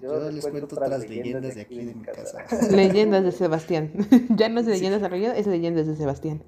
yo 0.00 0.30
les 0.30 0.46
cuento 0.46 0.74
otras 0.76 1.08
leyendas 1.08 1.54
de 1.54 1.60
aquí 1.62 1.84
de 1.84 1.94
mi 1.94 2.02
casa. 2.02 2.44
Leyendas 2.70 3.24
de 3.24 3.32
Sebastián. 3.32 3.92
ya 4.30 4.48
no 4.48 4.60
es 4.60 4.66
leyendas 4.66 5.00
de 5.00 5.06
Arroyo, 5.06 5.32
es 5.32 5.46
leyendas 5.46 5.86
de 5.86 5.96
Sebastián. 5.96 6.42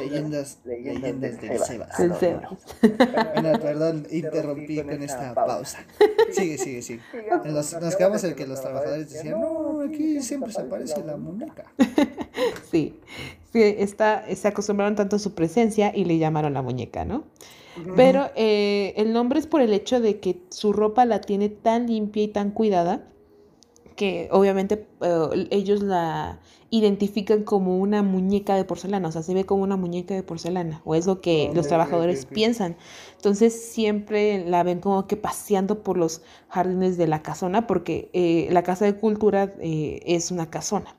Leyendas, 0.00 0.58
leyendas 0.64 1.40
de 1.40 1.58
Sebas. 1.58 1.98
Bueno, 1.98 3.58
perdón, 3.60 4.06
interrumpí 4.10 4.82
con 4.82 5.02
esta 5.02 5.34
pausa. 5.34 5.84
Sigue, 6.30 6.58
sigue, 6.58 6.82
sigue. 6.82 7.00
Nos, 7.44 7.80
nos 7.80 7.96
quedamos 7.96 8.22
en 8.24 8.34
que 8.34 8.46
los 8.46 8.60
trabajadores 8.60 9.10
decían, 9.10 9.40
no, 9.40 9.71
aquí 9.84 10.20
siempre 10.20 10.52
se 10.52 10.60
aparece 10.60 11.04
la 11.04 11.16
muñeca. 11.16 11.72
Sí, 12.70 12.98
sí 13.52 13.60
está, 13.62 14.24
se 14.34 14.48
acostumbraron 14.48 14.96
tanto 14.96 15.16
a 15.16 15.18
su 15.18 15.34
presencia 15.34 15.92
y 15.94 16.06
le 16.06 16.16
llamaron 16.16 16.54
la 16.54 16.62
muñeca, 16.62 17.04
¿no? 17.04 17.24
Pero 17.96 18.30
eh, 18.34 18.94
el 18.96 19.12
nombre 19.12 19.38
es 19.38 19.46
por 19.46 19.60
el 19.60 19.72
hecho 19.72 20.00
de 20.00 20.20
que 20.20 20.42
su 20.50 20.72
ropa 20.72 21.04
la 21.04 21.20
tiene 21.20 21.48
tan 21.48 21.86
limpia 21.86 22.22
y 22.22 22.28
tan 22.28 22.50
cuidada 22.50 23.04
que 23.96 24.28
obviamente 24.30 24.86
eh, 25.00 25.48
ellos 25.50 25.82
la 25.82 26.40
identifican 26.70 27.44
como 27.44 27.78
una 27.78 28.02
muñeca 28.02 28.56
de 28.56 28.64
porcelana, 28.64 29.08
o 29.08 29.12
sea, 29.12 29.22
se 29.22 29.34
ve 29.34 29.44
como 29.44 29.62
una 29.62 29.76
muñeca 29.76 30.14
de 30.14 30.22
porcelana, 30.22 30.80
o 30.84 30.94
es 30.94 31.06
lo 31.06 31.20
que 31.20 31.50
los 31.54 31.68
trabajadores 31.68 32.24
piensan. 32.24 32.76
Entonces 33.22 33.70
siempre 33.70 34.44
la 34.44 34.64
ven 34.64 34.80
como 34.80 35.06
que 35.06 35.16
paseando 35.16 35.82
por 35.82 35.96
los 35.96 36.22
jardines 36.48 36.96
de 36.96 37.06
la 37.06 37.22
casona, 37.22 37.66
porque 37.68 38.10
eh, 38.12 38.48
la 38.50 38.62
casa 38.62 38.84
de 38.84 38.96
cultura 38.96 39.54
es 39.60 40.32
una 40.32 40.50
casona. 40.50 40.96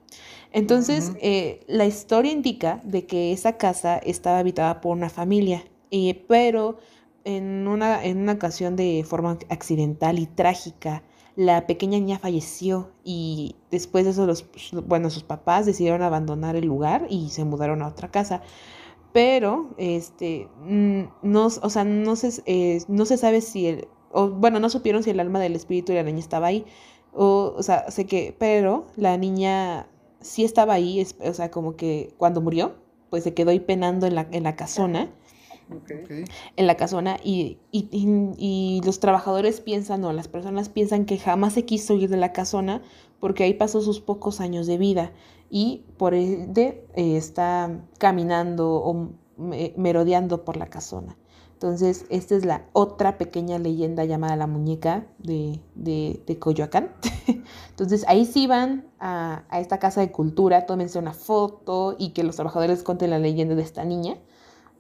Entonces, 0.53 1.11
la 1.67 1.85
historia 1.85 2.31
indica 2.31 2.79
de 2.83 3.05
que 3.05 3.33
esa 3.33 3.57
casa 3.57 3.97
estaba 3.97 4.39
habitada 4.39 4.79
por 4.81 4.95
una 4.95 5.09
familia 5.09 5.63
eh, 5.95 6.25
pero 6.27 6.79
en 7.23 7.67
una, 7.67 8.03
en 8.03 8.17
una 8.17 8.31
ocasión 8.31 8.75
de 8.75 9.05
forma 9.07 9.37
accidental 9.49 10.17
y 10.17 10.25
trágica, 10.25 11.03
la 11.35 11.67
pequeña 11.67 11.99
niña 11.99 12.17
falleció 12.17 12.89
y 13.03 13.55
después 13.69 14.03
de 14.05 14.09
eso 14.09 14.25
los, 14.25 14.43
bueno, 14.87 15.11
sus 15.11 15.21
papás 15.21 15.67
decidieron 15.67 16.01
abandonar 16.01 16.55
el 16.55 16.65
lugar 16.65 17.05
y 17.11 17.29
se 17.29 17.45
mudaron 17.45 17.83
a 17.83 17.89
otra 17.89 18.09
casa. 18.09 18.41
Pero, 19.13 19.69
este, 19.77 20.49
no, 20.65 21.45
o 21.45 21.69
sea, 21.69 21.83
no 21.83 22.15
se, 22.15 22.41
eh, 22.45 22.81
no 22.87 23.05
se 23.05 23.17
sabe 23.17 23.41
si 23.41 23.67
el, 23.67 23.87
o, 24.11 24.29
bueno, 24.29 24.59
no 24.59 24.69
supieron 24.69 25.03
si 25.03 25.11
el 25.11 25.19
alma 25.19 25.39
del 25.39 25.55
espíritu 25.55 25.91
de 25.91 25.99
la 25.99 26.03
niña 26.03 26.19
estaba 26.19 26.47
ahí. 26.47 26.65
O, 27.13 27.53
o 27.55 27.63
sea, 27.63 27.91
sé 27.91 28.05
que, 28.05 28.35
pero 28.37 28.87
la 28.95 29.17
niña 29.17 29.87
sí 30.19 30.43
estaba 30.43 30.73
ahí, 30.73 31.05
o 31.19 31.33
sea, 31.33 31.51
como 31.51 31.75
que 31.75 32.13
cuando 32.17 32.41
murió, 32.41 32.75
pues 33.11 33.23
se 33.23 33.35
quedó 33.35 33.51
ahí 33.51 33.59
penando 33.59 34.07
en 34.07 34.15
la, 34.15 34.27
en 34.31 34.43
la 34.43 34.55
casona. 34.55 35.11
En 36.55 36.67
la 36.67 36.75
casona 36.75 37.17
y, 37.23 37.57
y, 37.71 38.81
los 38.83 38.99
trabajadores 38.99 39.61
piensan 39.61 40.03
o 40.03 40.11
las 40.11 40.27
personas 40.27 40.69
piensan 40.69 41.05
que 41.05 41.17
jamás 41.17 41.53
se 41.53 41.63
quiso 41.63 41.93
ir 41.95 42.09
de 42.09 42.17
la 42.17 42.33
casona 42.33 42.81
porque 43.23 43.45
ahí 43.45 43.53
pasó 43.53 43.79
sus 43.79 44.01
pocos 44.01 44.41
años 44.41 44.67
de 44.67 44.77
vida 44.77 45.13
y 45.49 45.85
por 45.95 46.13
ende 46.13 46.85
eh, 46.93 47.15
está 47.15 47.79
caminando 47.97 48.69
o 48.75 49.11
merodeando 49.37 50.43
por 50.43 50.57
la 50.57 50.65
casona. 50.65 51.15
Entonces, 51.53 52.05
esta 52.09 52.35
es 52.35 52.43
la 52.43 52.65
otra 52.73 53.17
pequeña 53.17 53.59
leyenda 53.59 54.03
llamada 54.03 54.35
la 54.35 54.45
muñeca 54.45 55.07
de, 55.19 55.61
de, 55.73 56.37
Coyoacán. 56.37 56.91
Entonces, 57.69 58.03
ahí 58.09 58.25
sí 58.25 58.45
van 58.45 58.89
a, 58.99 59.45
a, 59.47 59.61
esta 59.61 59.79
casa 59.79 60.01
de 60.01 60.11
cultura, 60.11 60.65
tómense 60.65 60.99
una 60.99 61.13
foto 61.13 61.95
y 61.97 62.09
que 62.09 62.23
los 62.23 62.35
trabajadores 62.35 62.83
cuenten 62.83 63.09
la 63.09 63.19
leyenda 63.19 63.55
de 63.55 63.61
esta 63.61 63.85
niña 63.85 64.17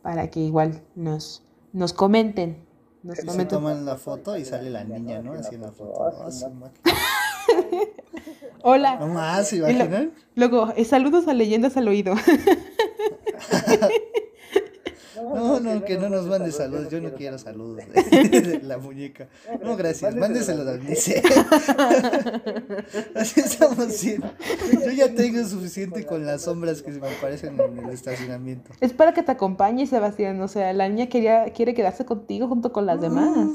para 0.01 0.29
que 0.29 0.41
igual 0.41 0.81
nos, 0.95 1.43
nos 1.71 1.93
comenten. 1.93 2.65
Nos 3.03 3.19
comenten. 3.19 3.39
Se 3.39 3.55
toman 3.55 3.85
la 3.85 3.95
foto 3.95 4.35
y 4.35 4.43
sale 4.43 4.69
la 4.69 4.83
niña, 4.83 5.21
¿no? 5.21 5.31
Así 5.31 5.55
en 5.55 5.61
la 5.61 5.71
foto. 5.71 6.13
Hola. 8.61 8.97
No 8.97 9.07
más, 9.07 9.51
imaginan? 9.53 10.11
Luego, 10.35 10.73
eh, 10.75 10.85
saludos 10.85 11.27
a 11.27 11.33
leyendas 11.33 11.75
al 11.77 11.87
oído. 11.87 12.15
No, 15.23 15.59
no, 15.59 15.83
que 15.85 15.97
no 15.97 16.09
nos 16.09 16.25
mande 16.25 16.51
saludos. 16.51 16.89
Yo 16.89 16.99
no 17.01 17.13
quiero 17.13 17.37
saludos 17.37 17.83
de 18.11 18.59
la 18.63 18.77
muñeca. 18.77 19.27
No, 19.63 19.77
gracias. 19.77 20.15
Mándeselos 20.15 20.67
a 20.67 20.77
Nice. 20.77 21.21
Así 23.15 23.39
estamos 23.39 24.01
bien. 24.01 24.23
Yo 24.83 24.91
ya 24.91 25.13
tengo 25.13 25.43
suficiente 25.45 26.05
con 26.05 26.25
las 26.25 26.43
sombras 26.43 26.81
que 26.81 26.91
se 26.91 26.99
me 26.99 27.09
aparecen 27.09 27.59
en 27.59 27.79
el 27.79 27.89
estacionamiento. 27.91 28.71
Es 28.81 28.93
para 28.93 29.13
que 29.13 29.23
te 29.23 29.31
acompañe, 29.31 29.87
Sebastián. 29.87 30.41
O 30.41 30.47
sea, 30.47 30.73
la 30.73 30.89
niña 30.89 31.07
quería, 31.07 31.45
quiere 31.53 31.73
quedarse 31.73 32.05
contigo 32.05 32.47
junto 32.47 32.71
con 32.71 32.85
las 32.85 32.99
demás. 32.99 33.47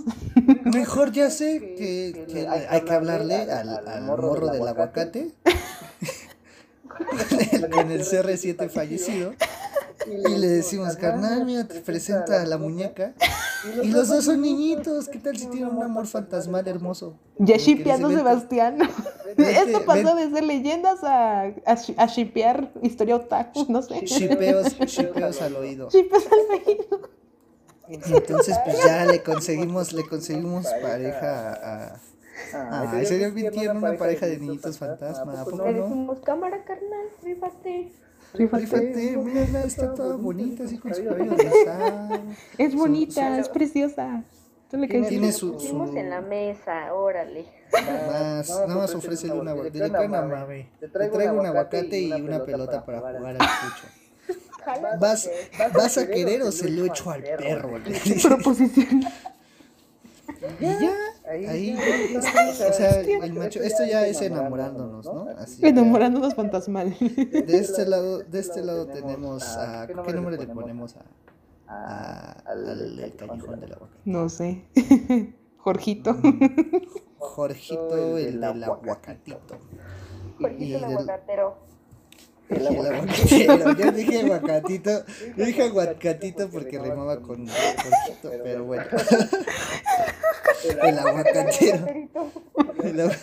Mejor 0.64 1.12
ya 1.12 1.30
sé 1.30 1.74
que, 1.76 2.26
que 2.32 2.48
hay 2.48 2.80
que 2.82 2.92
hablarle 2.92 3.50
al, 3.50 3.86
al 3.86 4.02
morro 4.04 4.48
del 4.48 4.66
aguacate. 4.66 5.30
con 7.70 7.90
el 7.90 8.02
CR7 8.02 8.68
fallecido 8.68 9.34
y 10.06 10.36
le 10.36 10.48
decimos, 10.48 10.96
carnal, 10.96 11.44
mira, 11.44 11.66
te 11.66 11.80
presenta 11.80 12.42
a 12.42 12.46
la 12.46 12.58
muñeca. 12.58 13.14
Y 13.82 13.88
los 13.88 14.08
dos 14.08 14.24
son 14.24 14.40
niñitos. 14.40 15.08
¿Qué 15.08 15.18
tal 15.18 15.36
si 15.36 15.46
tienen 15.46 15.70
un 15.70 15.82
amor 15.82 16.06
fantasmal 16.06 16.66
hermoso? 16.66 17.18
Ya 17.38 17.56
shipeando 17.56 18.10
Sebastián. 18.10 18.78
Esto 19.36 19.84
pasó 19.84 20.14
de 20.14 20.30
ser 20.30 20.44
leyendas 20.44 21.02
a, 21.02 21.52
a, 21.66 22.06
shipear 22.06 22.72
historia 22.82 23.16
otaku, 23.16 23.66
no 23.68 23.82
sé. 23.82 24.00
Shipeos, 24.04 24.78
shipeos 24.86 25.42
al 25.42 25.56
oído. 25.56 25.88
Shipeos 25.90 26.24
al 26.26 26.60
oído. 26.60 27.10
Entonces, 27.88 28.56
pues 28.64 28.78
ya 28.84 29.04
le 29.06 29.22
conseguimos, 29.22 29.92
le 29.92 30.06
conseguimos 30.06 30.66
pareja 30.82 31.52
a. 31.52 32.00
Ah, 32.54 33.02
sería 33.04 33.28
bien 33.30 33.52
tierno 33.52 33.80
una 33.80 33.96
pareja 33.96 34.26
de 34.26 34.38
niñitos 34.38 34.78
fantasma. 34.78 35.44
Le 35.64 35.72
decimos, 35.72 36.18
cámara 36.20 36.64
carnal, 36.64 37.06
fíjate. 37.22 37.92
Fíjate, 38.36 39.16
mira, 39.16 39.64
está 39.64 39.94
toda 39.94 40.16
bonita, 40.16 40.64
así 40.64 40.78
con 40.78 40.94
su 40.94 41.04
cabello. 41.04 41.34
Es 42.58 42.74
bonita, 42.74 43.38
es 43.38 43.48
preciosa. 43.48 44.22
Tú 44.70 44.76
le 44.76 44.86
caes 44.86 45.08
Tiene 45.08 45.32
su- 45.32 45.54
Pusimos 45.54 45.96
en 45.96 46.10
la 46.10 46.20
mesa, 46.20 46.92
órale. 46.92 47.46
Más, 47.72 48.48
nada 48.50 48.74
más 48.76 48.94
ofrécele 48.94 49.32
un 49.32 49.48
aguacate. 49.48 49.70
Dile, 49.78 49.90
"¿Qué 49.90 49.96
onda, 49.98 50.22
mami? 50.22 50.68
Te 50.78 50.88
traigo 50.88 51.16
un 51.16 51.46
aguacate 51.46 51.98
y 51.98 52.12
una 52.12 52.44
pelota 52.44 52.84
para 52.84 53.00
jugar 53.00 53.36
al. 53.40 53.48
Jala, 54.64 54.96
¿Vas, 55.00 55.30
¿Vas 55.72 55.96
a 55.96 56.06
querer 56.06 56.42
o 56.42 56.52
se 56.52 56.68
lo 56.68 56.84
echo 56.84 57.10
al 57.10 57.22
perro? 57.22 57.70
Proposición. 58.22 59.00
Y 60.60 60.66
ya, 60.66 60.94
ahí. 61.28 61.76
O 62.18 62.72
sea, 62.72 63.00
el 63.00 63.32
macho, 63.34 63.60
esto 63.62 63.84
ya 63.84 64.06
es 64.06 64.20
enamorándonos, 64.22 65.04
¿no? 65.06 65.28
Así. 65.38 65.64
Enamorándonos 65.66 66.34
fantasmal. 66.34 66.96
De 67.00 67.58
este 67.58 67.86
lado, 67.86 68.18
de 68.20 68.38
este 68.40 68.62
lado 68.64 68.86
tenemos 68.86 69.56
a. 69.56 69.86
¿Qué 69.86 70.12
nombre 70.12 70.36
le 70.38 70.46
ponemos 70.46 70.96
a, 70.96 71.04
a- 71.68 72.32
al 72.46 72.98
el 73.00 73.14
callejón 73.16 73.60
del 73.60 73.72
aguacate? 73.72 74.00
No 74.04 74.28
sé. 74.28 74.64
Jorgito. 75.58 76.16
Jorgito, 77.18 78.16
el 78.18 78.40
del 78.40 78.64
aguacatito. 78.64 79.58
Y 80.38 80.42
Jorgito 80.42 80.76
el 80.78 80.84
aguacatero. 80.84 81.56
El 82.50 82.66
aguacatero. 82.66 83.76
Yo 83.76 83.92
dije 83.92 84.20
aguacatito. 84.24 85.04
Yo 85.36 85.44
dije 85.44 85.62
aguacatito 85.64 86.48
porque 86.48 86.78
rimaba 86.78 87.20
con 87.20 87.46
pero 88.42 88.64
bueno. 88.64 88.84
El 90.82 90.98
aguacatero. 90.98 91.86
El 92.82 93.00
agua- 93.00 93.16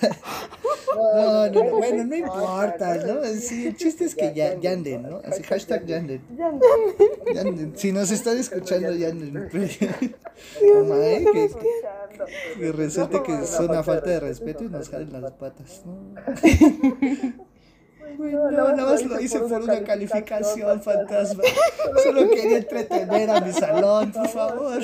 No, 0.96 1.48
no, 1.50 1.64
no, 1.66 1.72
bueno, 1.78 2.06
no 2.06 2.16
importa, 2.16 2.96
¿no? 2.98 3.24
Sí, 3.38 3.68
el 3.68 3.76
chiste 3.76 4.06
es 4.06 4.16
que 4.16 4.34
ya, 4.34 4.58
Yanden, 4.58 5.02
¿no? 5.04 5.22
Así, 5.26 5.44
hashtag 5.44 5.86
Yanden. 5.86 6.22
Yanden. 7.34 7.74
Si 7.76 7.92
nos 7.92 8.12
están 8.12 8.38
escuchando, 8.38 8.94
Yanden. 8.94 9.34
Mamá, 9.34 10.96
¿eh? 11.06 11.26
Que, 11.34 11.50
que 12.60 12.72
resulte 12.72 13.22
que 13.24 13.34
es 13.40 13.60
una 13.60 13.84
falta 13.84 14.10
de 14.12 14.20
respeto 14.22 14.64
y 14.64 14.70
nos 14.70 14.88
jalen 14.90 15.22
las 15.22 15.32
patas, 15.34 15.82
¿no? 15.86 16.16
Bueno, 18.32 18.52
nada 18.76 18.92
más 18.92 19.04
lo 19.06 19.20
hice 19.20 19.40
por 19.40 19.62
una 19.62 19.84
calificación, 19.84 20.82
fantasma. 20.82 21.44
Solo 22.04 22.30
quería 22.30 22.58
entretener 22.58 23.30
a 23.30 23.42
mi 23.42 23.52
salón, 23.64 24.12
por 24.12 24.28
favor. 24.28 24.80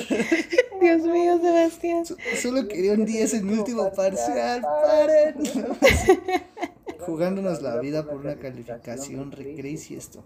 Dios 0.80 1.02
mío, 1.02 1.38
Sebastián. 1.40 2.06
So- 2.06 2.16
Solo 2.40 2.68
quería 2.68 2.92
un 2.92 3.04
10 3.04 3.34
en 3.34 3.46
mi 3.46 3.54
último 3.58 3.92
parcial, 3.92 4.62
paren. 4.62 5.34
Jugándonos 7.00 7.62
la 7.62 7.78
vida 7.80 8.04
por 8.04 8.16
una 8.16 8.36
calificación, 8.36 9.32
re 9.32 9.54
crazy 9.56 9.96
esto. 9.96 10.22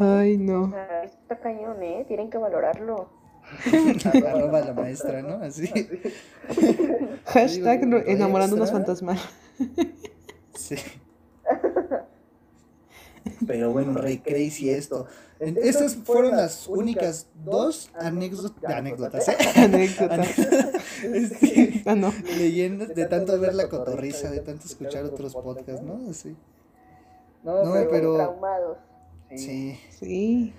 No, 0.00 0.18
Ay, 0.18 0.36
no. 0.38 0.72
está 1.04 1.38
cañón, 1.38 1.82
¿eh? 1.82 2.04
Tienen 2.08 2.30
que 2.30 2.38
valorarlo. 2.38 3.08
Arroba 4.26 4.60
la 4.62 4.72
maestra, 4.72 5.20
¿no? 5.22 5.34
Así. 5.44 5.70
Hashtag 7.26 7.82
enamorándonos 8.06 8.70
extra. 8.70 8.78
fantasmal. 8.78 9.18
Sí. 10.54 10.76
Pero 13.46 13.72
bueno, 13.72 13.92
re 13.94 14.22
crazy 14.22 14.70
esto. 14.70 15.06
En- 15.40 15.56
Estas 15.62 15.96
fueron 15.96 16.32
las 16.36 16.68
únicas 16.68 17.26
dos 17.44 17.90
anécdotas, 17.94 18.64
anécdotas, 18.70 19.28
¿eh? 19.28 19.36
Anécdota. 19.56 20.22
Este, 21.04 21.82
Ah, 21.84 21.94
no. 21.94 22.12
leyendas 22.38 22.94
de 22.94 23.04
tanto 23.06 23.38
ver 23.38 23.54
la 23.54 23.68
cotorriza, 23.68 24.30
de 24.30 24.40
tanto 24.40 24.66
escuchar 24.66 25.04
otros 25.04 25.34
podcasts, 25.34 25.82
¿no? 25.82 26.00
Así. 26.08 26.34
No, 27.42 27.62
No, 27.64 27.90
pero- 27.90 28.14
Traumados. 28.16 28.78
Sí. 29.36 29.78
Sí. 29.90 30.54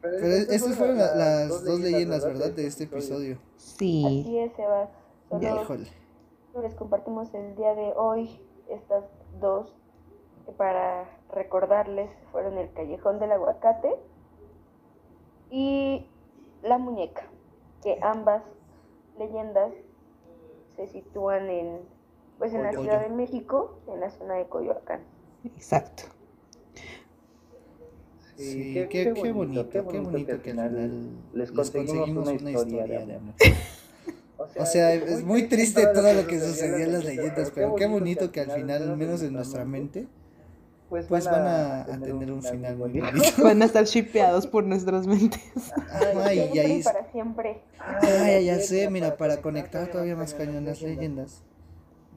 Pero 0.00 0.26
estas 0.26 0.74
fueron 0.76 0.98
la- 0.98 1.14
las 1.14 1.64
dos 1.64 1.80
leyendas, 1.80 2.24
¿verdad? 2.24 2.50
De 2.52 2.66
este 2.66 2.84
episodio. 2.84 3.38
Sí. 3.56 4.04
Así 4.06 4.38
es, 4.38 4.52
Sebas. 4.56 4.88
Solo 5.28 5.62
Híjole. 5.62 5.86
les 6.62 6.74
compartimos 6.74 7.28
el 7.34 7.54
día 7.56 7.74
de 7.74 7.92
hoy 7.96 8.40
estas 8.70 9.04
dos 9.40 9.74
para 10.56 11.08
recordarles 11.34 12.10
fueron 12.32 12.58
el 12.58 12.72
Callejón 12.72 13.18
del 13.18 13.32
Aguacate 13.32 13.94
y 15.50 16.06
la 16.62 16.78
muñeca, 16.78 17.22
que 17.82 17.98
ambas 18.02 18.42
leyendas 19.18 19.72
se 20.76 20.86
sitúan 20.86 21.50
en 21.50 21.80
pues 22.38 22.52
en 22.52 22.62
la. 22.62 22.72
Ciudad 22.72 23.00
de 23.00 23.14
México, 23.14 23.78
en 23.88 24.00
la 24.00 24.10
zona 24.10 24.34
de 24.34 24.46
Coyoacán. 24.46 25.00
Exacto. 25.44 26.04
Sí, 28.36 28.74
qué, 28.74 29.12
qué, 29.14 29.32
bonito, 29.32 29.68
qué 29.68 29.80
bonito 29.80 30.26
que 30.42 30.50
al 30.50 30.68
final 30.68 31.10
les 31.34 31.52
conseguimos 31.52 32.26
una 32.26 32.50
historia 32.50 33.06
de 33.06 33.16
amor. 33.16 33.34
O 34.56 34.66
sea, 34.66 34.92
es 34.92 35.24
muy 35.24 35.48
triste 35.48 35.86
todo 35.94 36.12
lo 36.12 36.26
que 36.26 36.38
sucedió 36.38 36.84
en 36.84 36.92
las 36.92 37.04
leyendas, 37.04 37.50
pero 37.54 37.76
qué 37.76 37.86
bonito 37.86 38.30
que 38.30 38.40
al 38.40 38.50
final, 38.50 38.82
al 38.82 38.96
menos 38.96 39.22
en 39.22 39.32
nuestra 39.32 39.64
mente, 39.64 40.06
pues 41.08 41.24
van 41.24 41.46
a, 41.46 41.82
a 41.82 41.86
tener 41.98 42.30
un 42.30 42.42
final 42.42 42.76
muy 42.76 43.00
bonito. 43.00 43.42
Van 43.42 43.60
a 43.62 43.64
estar 43.64 43.84
shipeados 43.84 44.46
por 44.46 44.64
nuestras 44.64 45.06
mentes. 45.06 45.40
Ay, 46.24 46.38
y 46.38 46.42
Siempre 46.42 46.60
ahí, 46.60 46.82
para 46.82 47.10
siempre. 47.12 47.60
ay, 47.78 48.44
ya 48.46 48.58
sé, 48.60 48.88
mira, 48.90 49.16
para 49.16 49.38
conectar 49.42 49.90
todavía 49.90 50.16
más 50.16 50.34
cañón 50.34 50.64
las 50.64 50.80
leyendas, 50.82 51.42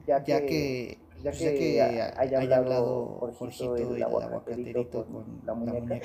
ya 0.06 0.22
que, 0.22 0.98
pues 1.22 1.38
ya 1.40 1.50
que 1.52 1.82
haya 2.16 2.56
hablado 2.56 3.32
Jorgito 3.38 3.76
el 3.76 4.02
aguacaterito 4.02 5.04
con 5.06 5.40
la 5.44 5.54
muñeca, 5.54 6.00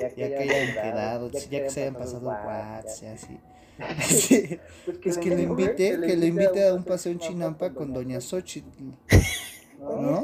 ya 0.00 0.08
que 0.14 0.24
hayan 0.24 0.74
quedado, 0.74 1.30
ya 1.30 1.48
que 1.62 1.70
se 1.70 1.82
hayan 1.82 1.94
pasado 1.94 2.28
WhatsApp, 2.28 3.14
así. 3.14 3.38
Sí, 4.02 4.58
pues 5.02 5.18
que 5.18 5.30
lo 5.30 5.40
invite, 5.40 5.98
que 6.00 6.16
lo 6.16 6.26
invite 6.26 6.68
a 6.68 6.74
un 6.74 6.84
paseo 6.84 7.10
en 7.12 7.18
Chinampa 7.18 7.70
con 7.72 7.92
Doña 7.92 8.20
Xochitl, 8.20 8.92
¿no? 9.82 10.22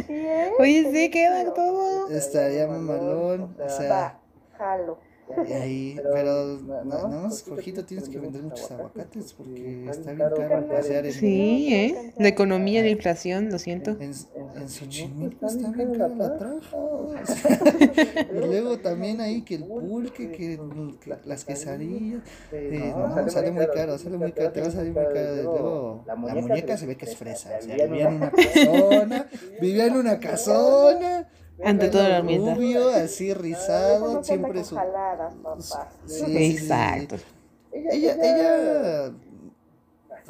Oye, 0.59 0.90
sí, 0.92 1.11
queda 1.11 1.53
todo. 1.53 2.09
Estaría 2.11 2.66
mamalón, 2.66 3.57
o 3.59 3.68
sea, 3.68 3.90
Va, 3.90 4.21
jalo. 4.57 4.99
Y 5.48 5.52
ahí, 5.52 6.00
pero 6.12 6.58
na- 6.62 6.84
nada 6.84 7.08
más, 7.22 7.42
Jorgito, 7.42 7.84
tienes 7.84 8.08
que 8.08 8.18
vender 8.18 8.42
muchos 8.42 8.70
aguacates 8.70 9.32
porque 9.34 9.88
está 9.90 10.12
bien 10.12 10.28
caro 10.30 10.68
pasear 10.68 11.06
en, 11.06 11.12
Sí, 11.12 11.74
¿eh? 11.74 12.12
La 12.18 12.28
economía, 12.28 12.82
la 12.82 12.88
inflación, 12.88 13.50
lo 13.50 13.58
siento. 13.58 13.92
en, 14.00 14.12
en 14.56 14.68
Xochimilco, 14.68 15.46
está 15.46 15.70
bien 15.70 15.92
cara 15.92 16.08
la 16.14 16.36
traja. 16.36 16.76
o 16.76 17.12
sea, 17.24 18.26
y 18.32 18.46
luego 18.46 18.78
también 18.78 19.20
ahí 19.20 19.42
que 19.42 19.56
el 19.56 19.64
pulque, 19.64 20.30
que, 20.30 20.58
que 21.00 21.16
las 21.24 21.44
quesadillas, 21.44 22.20
eh, 22.52 22.92
no, 22.96 23.28
sale 23.28 23.50
muy 23.50 23.66
caro, 23.66 23.98
sale 23.98 24.16
muy 24.18 24.32
caro, 24.32 24.52
te 24.52 24.60
va 24.60 24.66
a 24.68 24.70
salir 24.70 24.92
muy 24.92 25.04
caro. 25.04 25.34
Luego, 25.42 26.04
la 26.06 26.14
muñeca 26.16 26.76
se 26.76 26.86
ve 26.86 26.96
que 26.96 27.04
es 27.04 27.16
fresa, 27.16 27.50
o 27.58 27.62
sea, 27.62 27.76
vivía 27.86 28.08
en 28.08 28.14
una 28.14 28.30
casona, 28.30 29.26
vivía 29.60 29.86
en 29.86 29.96
una 29.96 30.18
casona. 30.18 31.28
Ante 31.64 31.88
todo 31.88 32.09
la 32.09 32.18
ambienta. 32.18 32.55
rubio, 32.55 32.88
así 32.90 33.35
rizado, 33.35 34.14
no 34.14 34.25
siempre 34.25 34.62
su... 34.64 34.77
jaladas, 34.77 35.35
papá. 35.37 35.59
Sí, 36.07 36.14
sí, 36.14 36.25
sí, 36.25 36.27
sí. 36.27 36.53
Exacto. 36.53 37.16
Ella, 37.73 38.16
ella, 38.23 39.12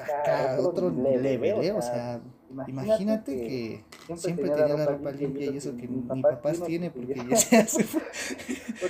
acá, 0.03 0.59
otro 0.61 0.91
level, 0.91 1.64
¿eh? 1.64 1.73
O 1.73 1.83
sea, 1.83 2.21
imagínate 2.67 3.37
que 3.37 3.85
siempre 4.17 4.51
tenía 4.51 4.75
la 4.75 4.87
ropa 4.87 5.11
limpia 5.11 5.51
y 5.51 5.57
eso 5.57 5.77
que 5.77 5.87
ni 5.87 6.03
papás 6.03 6.62
tiene 6.64 6.91
porque 6.91 7.14
ya 7.14 7.37
se 7.37 7.57
hace, 7.57 7.85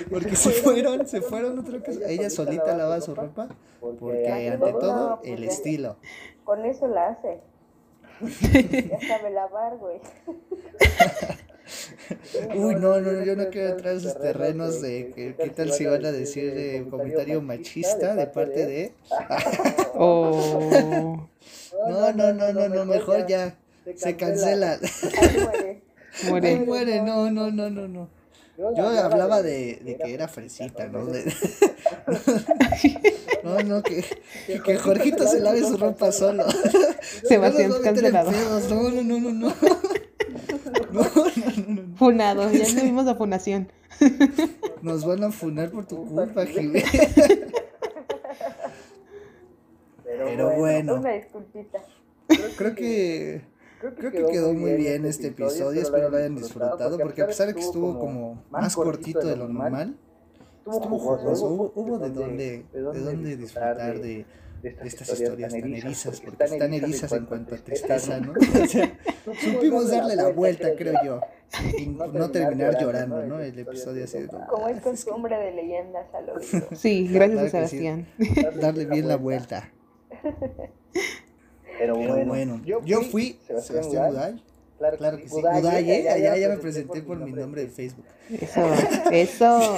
porque 0.09 0.35
se 0.35 0.51
fueron, 0.51 1.07
se 1.07 1.21
furon 1.21 1.57
a 1.57 1.61
otra 1.61 1.81
casa. 1.81 1.99
Ella 2.07 2.29
solita 2.29 2.75
lava 2.75 3.01
su 3.01 3.15
ropa 3.15 3.49
porque 3.79 4.49
ante 4.49 4.71
todo 4.73 5.19
el 5.23 5.43
estilo. 5.43 5.97
Con 6.43 6.65
eso 6.65 6.87
la 6.87 7.09
hace. 7.09 7.41
Ya 8.91 8.99
sabe 9.07 9.29
lavar, 9.31 9.77
güey. 9.77 10.01
Uy, 12.55 12.75
no, 12.75 12.99
no, 12.99 13.23
yo 13.23 13.35
no 13.35 13.49
quiero 13.49 13.69
entrar 13.69 13.93
a 13.93 13.97
esos 13.97 14.19
terrenos 14.19 14.81
de 14.81 15.11
que, 15.15 15.35
qué 15.35 15.49
tal 15.49 15.71
si 15.71 15.85
van 15.85 16.05
a 16.05 16.11
decir 16.11 16.53
de 16.53 16.85
comentario 16.89 17.41
machista 17.41 18.15
de 18.15 18.27
parte 18.27 18.65
de... 18.65 18.93
Oh. 19.95 21.27
No, 21.87 22.13
no, 22.13 22.33
no, 22.33 22.53
no, 22.53 22.69
no, 22.69 22.85
mejor 22.85 23.27
ya, 23.27 23.55
se 23.95 24.15
cancela. 24.15 24.79
Muere. 26.29 26.49
Ay, 26.49 26.59
Muere. 26.59 27.01
no, 27.01 27.29
no, 27.31 27.51
no, 27.51 27.69
no, 27.69 27.87
no. 27.87 28.09
Yo 28.57 28.89
hablaba 28.89 29.41
de, 29.41 29.79
de 29.83 29.97
que 29.97 30.13
era 30.13 30.27
fresita, 30.27 30.87
¿no? 30.87 31.05
De- 31.05 31.33
no, 33.43 33.61
no, 33.63 33.81
que, 33.81 34.03
que, 34.65 34.77
Jorgito 34.77 35.25
se 35.27 35.39
lave 35.39 35.61
su 35.61 35.77
ropa 35.77 36.11
solo. 36.11 36.45
Sebastián 37.23 37.69
No 37.69 37.77
en 37.77 37.83
cancelado. 37.83 38.31
No, 38.69 38.89
no, 38.89 39.01
no, 39.01 39.19
no, 39.19 39.31
no. 39.31 39.55
No, 40.91 41.01
no, 41.01 41.25
no, 41.67 41.81
no. 41.83 41.97
Funado, 41.97 42.51
ya 42.51 43.15
funación. 43.15 43.71
Nos 44.81 45.05
van 45.05 45.23
a 45.23 45.31
funar 45.31 45.71
por 45.71 45.85
tu 45.85 46.05
culpa, 46.05 46.45
Jimé. 46.45 46.83
Pero 50.03 50.55
bueno, 50.57 50.95
Una 50.95 51.11
disculpita. 51.13 51.79
creo 52.57 52.75
que 52.75 53.41
creo 53.79 54.11
que 54.11 54.25
quedó 54.25 54.53
muy 54.53 54.73
bien 54.73 55.05
este 55.05 55.27
episodio. 55.27 55.81
Espero 55.81 56.09
lo 56.09 56.17
hayan 56.17 56.35
disfrutado, 56.35 56.97
porque 56.99 57.21
a 57.21 57.27
pesar 57.27 57.47
de 57.47 57.53
que 57.55 57.61
estuvo 57.61 57.99
como 57.99 58.43
más 58.49 58.75
cortito 58.75 59.19
de 59.25 59.35
lo 59.35 59.47
normal, 59.47 59.97
estuvo 60.57 60.99
jugoso. 60.99 61.47
Hubo, 61.47 61.71
hubo 61.75 61.99
de 61.99 62.09
dónde, 62.09 62.65
de 62.73 62.81
dónde 62.81 63.37
disfrutar 63.37 63.99
de 63.99 64.25
de 64.61 64.75
estas 64.83 65.09
historias 65.09 65.51
tan 65.51 65.73
erizas, 65.73 66.21
porque 66.21 66.43
están 66.43 66.73
erizas 66.73 67.11
en 67.11 67.25
cuanto 67.25 67.55
a 67.55 67.57
tristeza, 67.57 68.19
¿no? 68.19 68.33
O 68.61 68.65
sea, 68.65 68.97
supimos 69.41 69.89
darle 69.89 70.15
la 70.15 70.29
vuelta, 70.29 70.69
creo 70.75 70.93
yo, 71.03 71.21
y 71.77 71.87
no 71.87 72.31
terminar 72.31 72.79
llorando, 72.79 73.25
¿no? 73.25 73.39
El 73.39 73.57
episodio 73.57 74.03
así. 74.03 74.27
Como 74.49 74.67
es 74.67 74.81
costumbre 74.81 75.37
de 75.37 75.51
leyendas 75.51 76.13
al 76.13 76.29
oído. 76.29 76.67
Sí, 76.75 77.07
gracias 77.07 77.39
a 77.39 77.49
Sebastián. 77.49 78.07
Darle 78.59 78.85
bien 78.85 79.07
la 79.07 79.17
vuelta. 79.17 79.71
Pero 81.77 81.95
bueno, 81.95 82.25
bueno, 82.25 82.61
yo 82.65 83.01
fui 83.03 83.39
Sebastián 83.45 84.11
Udall. 84.11 84.43
Claro, 84.97 85.17
que 85.17 85.27
sí. 85.27 85.35
Udall, 85.35 85.89
¿eh? 85.89 86.03
ya, 86.03 86.37
ya, 86.37 86.49
me 86.49 86.57
presenté 86.57 87.01
por 87.01 87.17
mi 87.17 87.33
nombre 87.33 87.63
de 87.63 87.67
Facebook. 87.67 88.05
Eso, 88.29 88.61
eso. 89.11 89.77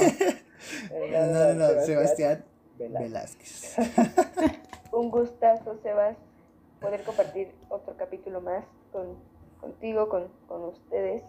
no, 1.11 1.25
no, 1.25 1.53
no, 1.55 1.85
Sebastián 1.85 2.43
Velázquez. 2.89 3.75
Un 4.91 5.09
gustazo, 5.09 5.77
Sebas, 5.81 6.17
poder 6.79 7.03
compartir 7.03 7.49
otro 7.69 7.95
capítulo 7.97 8.41
más 8.41 8.63
con, 8.91 9.15
contigo, 9.59 10.09
con, 10.09 10.27
con 10.47 10.63
ustedes. 10.65 11.23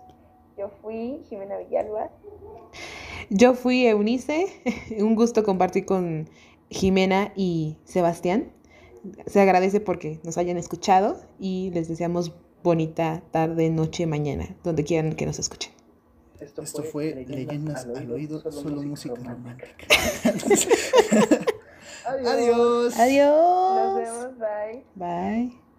Yo 0.58 0.70
fui 0.82 1.22
Jimena 1.28 1.56
Villalba. 1.58 2.10
Yo 3.30 3.54
fui 3.54 3.86
Eunice. 3.86 4.46
Un 4.98 5.14
gusto 5.14 5.44
compartir 5.44 5.86
con 5.86 6.28
Jimena 6.70 7.32
y 7.36 7.76
Sebastián. 7.84 8.52
Se 9.26 9.40
agradece 9.40 9.80
porque 9.80 10.20
nos 10.22 10.38
hayan 10.38 10.56
escuchado 10.56 11.20
y 11.38 11.70
les 11.70 11.88
deseamos 11.88 12.32
bonita 12.62 13.22
tarde, 13.30 13.70
noche, 13.70 14.06
mañana, 14.06 14.56
donde 14.62 14.84
quieran 14.84 15.14
que 15.14 15.26
nos 15.26 15.38
escuchen. 15.38 15.72
Esto, 16.42 16.82
fue, 16.82 17.24
Leyendas, 17.26 17.86
al 17.86 18.10
oído, 18.10 18.40
solo 18.50 18.82
música 18.82 19.14
romántica. 19.14 19.86
Adiós. 22.04 22.98
Adiós. 22.98 23.74
Nos 23.76 23.96
vemos, 23.96 24.38
bye. 24.38 24.84
Bye. 24.94 25.71